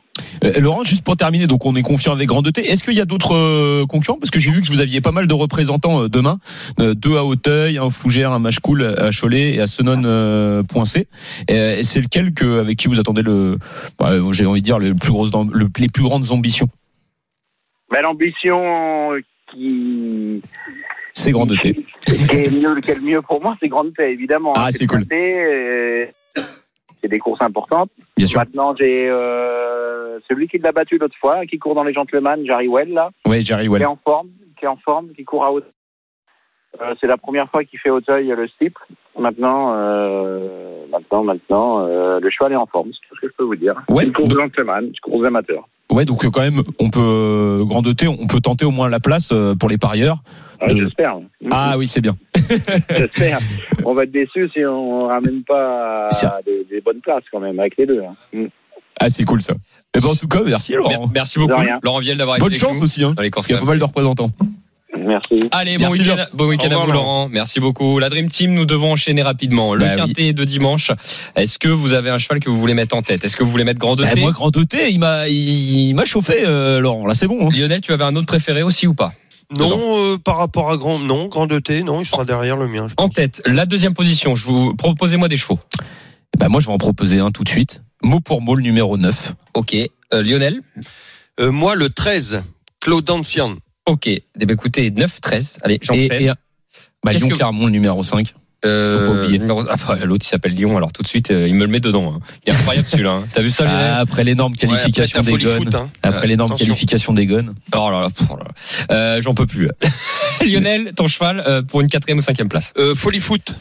[0.44, 2.60] Euh, Laurent, juste pour terminer, donc on est confiant avec Grande T.
[2.60, 4.18] Est-ce qu'il y a d'autres euh, concurrents?
[4.18, 6.38] Parce que j'ai vu que vous aviez pas mal de représentants euh, demain,
[6.78, 11.08] deux à Hauteuil, un Fougère, un Machecoul à Cholet et à Senon Poincé.
[11.48, 13.58] Et c'est lequel que avec qui vous attendez le,
[13.98, 15.30] bah, j'ai envie de dire les plus grosses,
[15.78, 16.68] les plus grandes ambitions?
[17.92, 19.12] Mais l'ambition
[19.50, 20.40] qui,
[21.12, 21.76] C'est Grande T.
[22.30, 24.52] est le mieux pour moi, c'est Grande évidemment.
[24.56, 25.04] Ah, c'est cool.
[27.02, 27.90] C'est des courses importantes.
[28.16, 28.40] Bien sûr.
[28.40, 32.68] Maintenant, j'ai euh, celui qui l'a battu l'autre fois, qui court dans les gentlemen, Jarry
[32.68, 33.82] Well, là, Ouais, Jerry qui Well.
[33.82, 34.28] est en forme,
[34.58, 35.70] qui est en forme, qui court à Hauteuil.
[36.80, 38.78] Euh, c'est la première fois qu'il fait Hauteuil le.
[39.18, 43.32] Maintenant, euh, maintenant, maintenant, euh, le cheval est en forme, c'est tout ce que je
[43.36, 43.74] peux vous dire.
[43.88, 44.04] Ouais.
[44.06, 45.66] Il court aux gentlemen, il court aux amateurs.
[45.90, 48.88] Ouais, donc euh, quand même, on peut euh, Grande T, on peut tenter au moins
[48.88, 50.22] la place euh, pour les parieurs.
[50.60, 51.16] Ah, De- J'espère.
[51.50, 52.16] Ah oui, c'est bien.
[52.90, 53.38] J'espère.
[53.84, 56.08] On va être déçus si on ramène pas
[56.46, 58.02] des, des bonnes places quand même avec les deux.
[58.02, 58.14] hein.
[58.32, 58.46] Mm.
[59.02, 59.54] Ah, c'est cool ça.
[59.94, 61.10] Et ben en tout cas, merci Mer- Laurent.
[61.14, 61.54] Merci beaucoup.
[61.82, 63.14] Laurent Viel, d'avoir été Bonne avec chance nous aussi, hein.
[63.16, 64.30] dans les qu'il y a pas mal de représentants.
[64.98, 65.48] Merci.
[65.52, 67.28] Allez, bon Merci week-end, bon à vous, Laurent.
[67.28, 67.98] Merci beaucoup.
[67.98, 69.74] La Dream Team, nous devons enchaîner rapidement.
[69.74, 69.96] Le Bah oui.
[69.96, 70.90] quintet de dimanche.
[71.36, 73.24] Est-ce que vous avez un cheval que vous voulez mettre en tête?
[73.24, 76.44] Est-ce que vous voulez mettre Grand Bah, T moi, Grand T, il m'a, il, chauffé,
[76.44, 77.06] euh, Laurent.
[77.06, 77.46] Là, c'est bon.
[77.46, 77.50] hein.
[77.52, 79.12] Lionel, tu avais un autre préféré aussi ou pas?
[79.56, 82.68] Non, euh, par rapport à Grand, non, Grand de T, non, il sera derrière le
[82.68, 82.86] mien.
[82.88, 84.34] Je En tête, la deuxième position.
[84.34, 85.58] Je vous proposez-moi des chevaux.
[86.38, 87.82] Bah, moi, je vais en proposer un tout de suite.
[88.02, 89.34] Mot pour mot, le numéro 9.
[89.54, 89.74] Ok.
[90.12, 90.60] Euh, Lionel?
[91.38, 92.42] Euh, moi, le 13,
[92.80, 93.56] Claude Ancien.
[93.90, 94.06] Ok.
[94.06, 95.58] Eh ben, écoutez, 9-13.
[95.62, 96.12] Allez, Et, j'enchaîne.
[96.22, 96.36] et, bah,
[97.12, 98.34] Qu'est-ce Lyon que- Clermont, le numéro 5.
[98.62, 99.38] Euh, faut pas oublier.
[99.38, 101.68] numéro- ah, bah, L'autre, il s'appelle Lyon, alors tout de suite, euh, il me le
[101.70, 102.12] met dedans.
[102.14, 102.20] hein.
[102.46, 103.10] Il est incroyable celui-là.
[103.12, 103.28] hein.
[103.32, 105.88] T'as vu ça, Lionel Ah, après l'énorme Ouais, qualification après, des foot, hein.
[106.02, 107.54] Après Euh, l'énorme qualification des gones.
[107.74, 108.94] Oh là là, oh là là.
[108.94, 109.70] Euh, J'en peux plus.
[110.44, 112.74] Lionel, ton cheval euh, pour une quatrième ou cinquième place.
[112.76, 113.54] Euh, folie foot.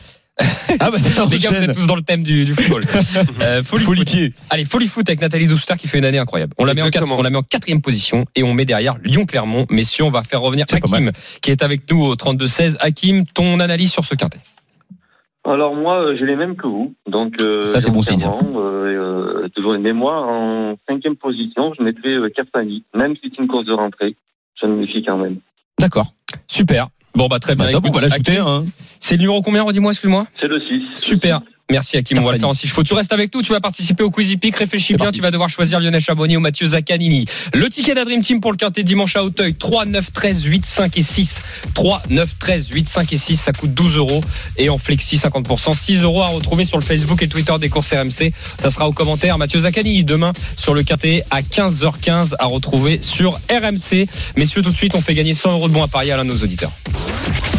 [0.80, 0.98] Ah, bah,
[1.32, 2.84] Les gars, vous êtes tous dans le thème du, du football.
[3.42, 4.08] Euh, folie, Folie foot.
[4.08, 4.34] pied.
[4.50, 6.54] Allez, folie foot avec Nathalie Douster qui fait une année incroyable.
[6.58, 8.98] On la, met en, quatre- on la met en quatrième position et on met derrière
[9.04, 9.66] Lyon-Clermont.
[9.70, 11.12] Messieurs, on va faire revenir Hakim
[11.42, 12.78] qui est avec nous au 32-16.
[12.80, 14.40] Hakim, ton analyse sur ce quintet?
[15.46, 16.94] Alors moi, euh, j'ai les mêmes que vous.
[17.10, 20.28] Donc, euh, Ça, c'est bon signe, euh, euh, toujours les mémoires.
[20.28, 22.84] En cinquième position, je mettrais euh, Castagny.
[22.94, 24.16] Même si c'est une course de rentrée,
[24.62, 25.38] je me méfie quand même.
[25.80, 26.14] D'accord.
[26.48, 26.90] Super.
[27.16, 27.66] Bon, bah très bien.
[27.66, 28.66] Bah, top, on Écoute, va l'ajouter, Hakim, hein.
[29.00, 31.02] C'est le numéro combien, redis-moi, excuse-moi C'est le 6.
[31.02, 31.42] Super.
[31.72, 32.82] Merci Hakim, on va le faire en six chevaux.
[32.82, 34.56] Tu restes avec nous, tu vas participer au Quizy Peak.
[34.56, 37.26] Réfléchis bien, tu vas devoir choisir Lionel Charbonnier ou Mathieu Zaccanini.
[37.54, 40.44] Le ticket de la Dream Team pour le quintet dimanche à Hauteuil, 3, 9, 13,
[40.46, 41.42] 8, 5 et 6.
[41.76, 44.22] 3, 9, 13, 8, 5 et 6, ça coûte 12 euros.
[44.58, 47.94] Et en flexi 50%, 6 euros à retrouver sur le Facebook et Twitter des courses
[47.94, 48.34] RMC.
[48.60, 53.40] Ça sera au commentaire Mathieu Zaccanini demain sur le quintet à 15h15 à retrouver sur
[53.52, 54.08] RMC.
[54.38, 56.26] Messieurs, tout de suite, on fait gagner 100 euros de bons à parier à l'un
[56.26, 56.72] de nos auditeurs.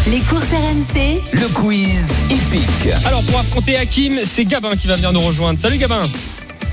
[0.07, 2.89] Les courses RMC, Le quiz épique.
[3.05, 5.59] Alors pour affronter Hakim, c'est Gabin qui va venir nous rejoindre.
[5.59, 6.11] Salut Gabin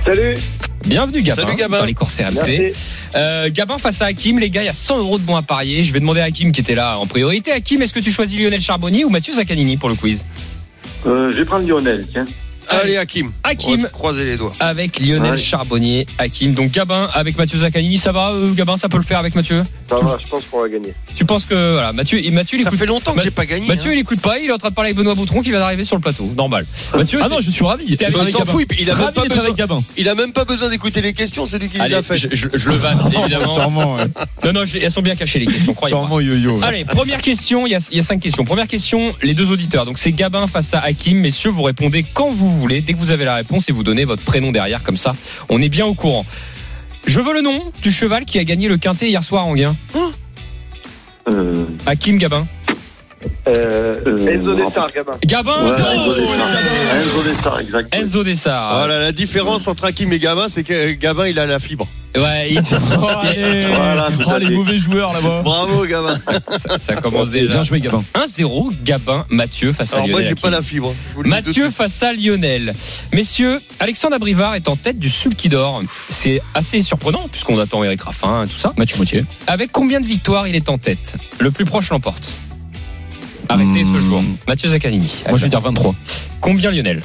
[0.05, 0.36] Salut.
[0.86, 1.80] Bienvenue Gabin, Salut, Gabin.
[1.80, 2.71] dans les courses RMC.
[3.15, 5.41] Euh, Gabin face à Hakim, les gars, il y a 100 euros de bons à
[5.41, 5.84] parier.
[5.84, 7.51] Je vais demander à Hakim qui était là en priorité.
[7.51, 10.25] Hakim, est-ce que tu choisis Lionel Charbonnier ou Mathieu Zaccanini pour le quiz?
[11.05, 12.25] Euh, je vais prendre Lionel, tiens.
[12.70, 13.32] Allez, Hakim.
[13.43, 14.53] Hakim croiser les doigts.
[14.59, 15.38] avec Lionel.
[15.38, 16.53] Charbonnier, Hakim.
[16.53, 19.63] Donc Gabin avec Mathieu Zaccanini, ça va euh, Gabin, ça peut le faire avec Mathieu
[19.89, 20.93] Ça va, je pense qu'on va gagner.
[21.15, 23.32] Tu penses que voilà, Mathieu, et Mathieu il Ça écoute, fait longtemps que Ma- j'ai
[23.32, 23.68] pas gagné.
[23.68, 23.93] Mathieu hein.
[23.95, 25.84] il écoute pas, il est en train de parler avec Benoît Boutron qui vient d'arriver
[25.86, 26.32] sur le plateau.
[26.36, 26.65] Normal.
[26.95, 27.95] Mathieu, Ah non, je suis ravi.
[27.97, 29.43] T'es avec s'en fout, il a même pas besoin.
[29.43, 29.84] avec Gabin.
[29.97, 32.18] Il a même pas besoin d'écouter les questions, c'est lui qui les Allez, a fait.
[32.18, 33.53] je, je- je le vanne évidemment.
[33.53, 34.03] Sûrement, ouais.
[34.43, 36.05] Non non, elles sont bien cachées les questions, croyez-moi.
[36.05, 36.59] Sûrement yo-yo.
[36.63, 38.43] Allez, première question, il y, a, il y a cinq questions.
[38.45, 39.86] Première question, les deux auditeurs.
[39.86, 41.20] Donc c'est Gabin face à Hakim.
[41.20, 44.05] Messieurs, vous répondez quand vous voulez, dès que vous avez la réponse et vous donnez
[44.05, 45.14] votre prénom derrière, comme ça,
[45.49, 46.26] on est bien au courant.
[47.05, 49.76] Je veux le nom du cheval qui a gagné le quintet hier soir en gain.
[51.32, 52.47] Euh, Hakim Gabin.
[53.47, 55.11] Euh, Enzo euh, Dessart, Gabin.
[55.26, 56.47] Gabin, Ouais, zéro Enzo Dessart.
[56.95, 57.95] Enzo Dessart, exact.
[57.95, 58.78] Enzo Dessart.
[58.80, 61.88] Voilà, la différence entre Hakim et Gabin, c'est que Gabin, il a la fibre.
[62.15, 62.59] Ouais, il-
[62.99, 63.65] Oh, allez.
[63.68, 65.41] Voilà, Oh, les mauvais joueurs là-bas.
[65.43, 66.18] Bravo, Gabin.
[66.57, 67.49] ça, ça commence déjà.
[67.53, 68.03] Bien joué, Gabin.
[68.15, 70.93] 1-0, Gabin, Mathieu face à Alors, moi, Lionel j'ai pas la fibre.
[71.24, 72.74] De Mathieu face à Lionel.
[73.13, 75.82] Messieurs, Alexandre Abrivard est en tête du Sulky d'Or.
[75.88, 78.74] C'est assez surprenant puisqu'on attend Eric Raffin et tout ça.
[78.78, 79.26] Mathieu Moutier.
[79.47, 81.15] Avec combien de victoires il est en tête?
[81.39, 82.32] Le plus proche l'emporte.
[83.50, 83.93] Arrêtez Hmm.
[83.93, 84.24] ce jour.
[84.48, 85.12] Mathieu Zaccanini.
[85.30, 85.95] Moi, je vais dire 23.
[86.41, 87.02] Combien Lionel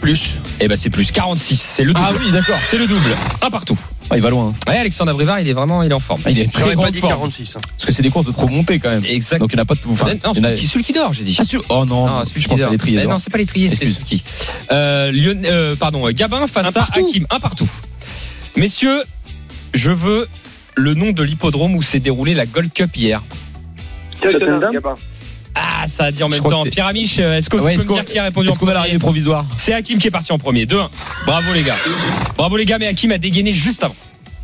[0.00, 0.34] Plus.
[0.58, 1.56] Eh ben c'est plus 46.
[1.60, 2.04] C'est le double.
[2.10, 2.58] Ah oui, d'accord.
[2.68, 3.14] C'est le double.
[3.40, 3.78] Un partout.
[4.10, 4.52] Ah, il va loin.
[4.66, 6.20] Ouais, Alexandre Abrivard, il est vraiment, il est en forme.
[6.24, 7.12] Ah, il est très pas dit forme.
[7.12, 7.54] 46.
[7.56, 7.60] hein.
[7.76, 9.04] Parce que c'est des courses de trop montées quand même.
[9.04, 9.38] Exact.
[9.38, 9.80] Donc il n'y en a pas de.
[9.88, 11.36] Enfin, non, il y en a- Sulky, Sulky d'Or, j'ai dit.
[11.38, 13.00] Ah, sur- Oh non, Non, je Sulky pense à l'étrier.
[13.04, 13.76] Eh Non, c'est pas l'étrier, c'est.
[13.92, 14.24] Sulky.
[14.72, 17.06] Euh, Lyon- euh, pardon, Gabin face à partout.
[17.08, 17.24] Hakim.
[17.30, 17.70] Un partout.
[18.56, 19.04] Messieurs,
[19.72, 20.26] je veux
[20.74, 23.22] le nom de l'hippodrome où s'est déroulée la Gold Cup hier.
[25.54, 26.62] Ah, ça a dit en même temps.
[26.64, 28.58] Pierre Amiche, euh, est-ce que vous Ouais, me qu'on- dire qui a répondu en Est-ce
[28.58, 29.44] qu'on a premier l'arrivée provisoire?
[29.56, 30.64] C'est Hakim qui est parti en premier.
[30.64, 30.88] 2-1.
[31.26, 31.76] Bravo les gars.
[32.36, 33.96] Bravo les gars, mais Hakim a dégainé juste avant.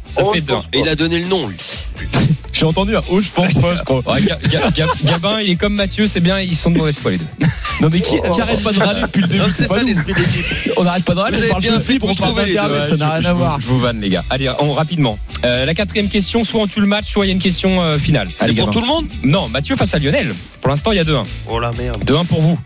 [0.08, 0.62] Ça Oh, fait 2-1.
[0.72, 1.56] Et il a donné le nom, lui.
[2.52, 4.02] J'ai entendu un oh, je pense pas, je crois.
[4.12, 6.98] Ouais, Ga- Ga- Ga- Gabin, il est comme Mathieu, c'est bien, ils sont de mauvaise
[6.98, 7.26] foi les deux.
[7.80, 9.80] Non, mais qui, qui arrête pas de râler depuis le début Non, c'est pas ça
[9.82, 9.86] nous.
[9.86, 10.72] l'esprit d'équipe.
[10.78, 12.14] On n'arrête pas de râler, Vous on avez parle bien de fait de on vous
[12.16, 12.88] parle trouver, les d'internet, deux.
[12.88, 13.60] ça n'a rien à voir.
[13.60, 14.24] je vous vanne les gars.
[14.30, 15.16] Allez, on, rapidement.
[15.44, 17.80] Euh, la quatrième question, soit on tue le match, soit il y a une question
[17.80, 18.30] euh, finale.
[18.36, 18.72] C'est Allez, pour Gabin.
[18.72, 19.06] tout le monde?
[19.22, 20.34] Non, Mathieu face à Lionel.
[20.60, 21.22] Pour l'instant, il y a 2-1.
[21.48, 22.02] Oh la merde.
[22.04, 22.58] 2-1 pour vous.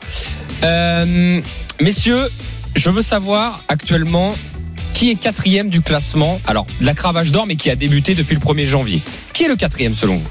[0.63, 1.41] Euh,
[1.83, 2.29] messieurs,
[2.75, 4.35] je veux savoir actuellement
[4.93, 6.41] qui est quatrième du classement.
[6.47, 9.03] Alors, de la cravache d'or, mais qui a débuté depuis le 1er janvier?
[9.33, 10.29] Qui est le quatrième selon vous?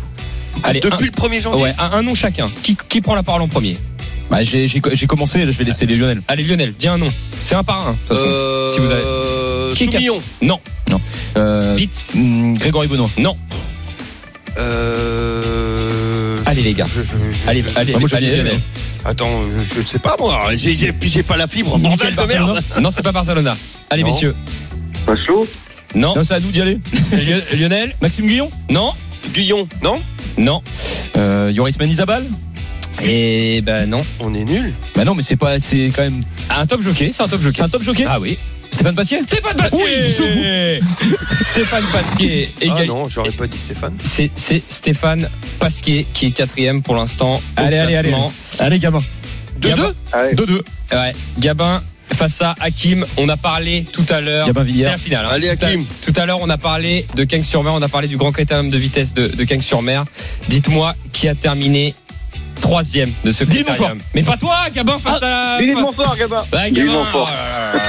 [0.63, 1.63] Allez, Depuis le 1er un, janvier?
[1.63, 2.51] Ouais, un, un nom chacun.
[2.61, 3.77] Qui, qui prend la parole en premier?
[4.29, 6.21] Bah, j'ai j'ai- j'ai commencé, je vais laisser les Lionel.
[6.27, 7.11] Allez, Lionel, dis un nom.
[7.41, 7.91] C'est un par un.
[7.91, 8.23] De toute façon.
[8.27, 10.21] Euh, si vous avez- Qui est Soumillon.
[10.41, 10.59] Non,
[11.37, 12.05] Euh, vite.
[12.15, 13.09] hum, Grégory Benoît.
[13.17, 13.35] Non.
[14.57, 16.37] Euh...
[16.45, 16.85] Allez, les gars.
[16.87, 17.15] Je- je-
[17.49, 18.59] Allez, je- allez, Ah, moi, allez, Lionel.
[19.05, 20.49] Attends, je, je sais pas moi.
[20.55, 21.77] J'ai, j'ai pas la fibre.
[21.77, 22.61] Bordel de merde.
[22.81, 23.55] Non, c'est pas Barcelona.
[23.91, 24.09] Allez, Non.
[24.09, 24.35] messieurs.
[25.05, 25.47] Paslo.
[25.95, 26.15] Non.
[26.15, 26.79] Non, c'est à nous d'y aller.
[27.11, 28.93] Lion- Lionel Maxime Guillon Non.
[29.33, 30.01] Guyon, non
[30.37, 30.61] Non.
[31.17, 32.23] euh, Yoris Manizabal
[33.03, 34.01] Et ben non.
[34.19, 34.73] On est nul.
[34.95, 36.23] Bah non, mais c'est pas, c'est quand même.
[36.49, 37.61] Un top jockey, c'est un top C'est jockey.
[37.63, 38.37] un top jockey Ah oui.
[38.71, 41.07] Stéphane Pasquier Stéphane Pasquier Oui,
[41.47, 43.97] Stéphane Pasquier Ah égal- non, j'aurais pas dit Stéphane.
[44.03, 45.29] C'est c'est Stéphane
[45.59, 47.35] Pasquier qui est quatrième pour l'instant.
[47.35, 48.09] au Allez, allez, allez.
[48.09, 48.31] classement.
[48.59, 49.01] Allez, gamin.
[49.59, 50.35] 2-2 Allez.
[50.35, 50.61] 2-2.
[50.93, 51.11] Ouais.
[51.37, 51.83] Gabin
[52.15, 53.05] face à Hakim.
[53.17, 54.45] On a parlé tout à l'heure.
[54.45, 54.83] C'est Villiers.
[54.85, 55.25] la finale.
[55.25, 55.29] hein.
[55.31, 55.85] Allez, Tout à- Hakim.
[56.05, 58.77] Tout à l'heure, on a parlé de Cagnes-sur-Mer, on a parlé du grand critérium de
[58.77, 60.05] vitesse de, de Cagnes-sur-Mer.
[60.49, 61.95] Dites-moi qui a terminé
[62.61, 63.97] troisième de ce Lille critérium.
[64.15, 65.57] Mais pas toi, Gabin, face à.
[65.59, 66.43] Lily fa- Montfort, Gabin.
[66.51, 66.91] Bah, Lille Gabin.
[66.99, 67.29] Montfort.
[67.29, 67.79] oh là là là là.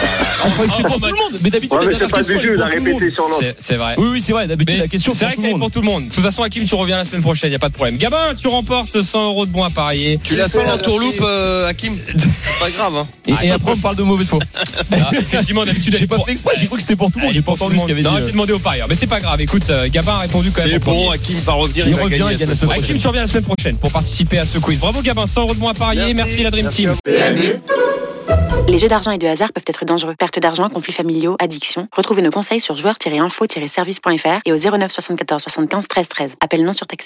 [0.44, 0.48] Ah,
[0.88, 1.40] pour tout le monde.
[1.42, 2.50] Mais d'habitude, Ouais, la c'est question, est pour
[2.80, 3.38] tout le monde.
[3.38, 3.94] C'est- C'est vrai.
[3.98, 4.46] Oui, oui, c'est vrai.
[4.48, 5.72] D'habitude, la question, c'est c'est vrai pour qu'elle tout est le pour monde.
[5.72, 6.08] tout le monde.
[6.08, 7.96] De toute façon, Hakim, tu reviens la semaine prochaine, il n'y a pas de problème.
[7.96, 10.18] Gabin, tu remportes 100 euros de bons à parier.
[10.24, 11.96] Tu la sens l'entourloupe, euh, Hakim
[12.60, 13.06] Pas grave, hein.
[13.26, 14.38] Et, et après, on parle de mauvaise foi.
[14.92, 17.24] Ah, effectivement, d'habitude, J'ai pas pour- fait exprès, j'ai cru que c'était pour tout le
[17.24, 17.34] monde.
[17.34, 18.12] J'ai pas pour tout entendu le ce qu'il avait monde.
[18.14, 18.20] dit.
[18.20, 19.40] Non, j'ai demandé aux parieurs, mais c'est pas grave.
[19.40, 20.70] Écoute, euh, Gabin a répondu quand même.
[20.70, 23.90] C'est au bon, Hakim va revenir, Il revient, Hakim, tu reviens la semaine prochaine pour
[23.90, 24.78] participer à ce quiz.
[24.78, 26.14] Bravo Gabin, 100 euros de à parier.
[26.14, 26.94] Merci, la Dream Team.
[28.68, 30.14] Les jeux d'argent et de hasard peuvent être dangereux.
[30.18, 31.88] Perte d'argent, conflits familiaux, addiction.
[31.92, 36.36] Retrouvez nos conseils sur joueurs-info-service.fr et au 09 74 75 13 13.
[36.40, 37.00] Appel non surtaxé.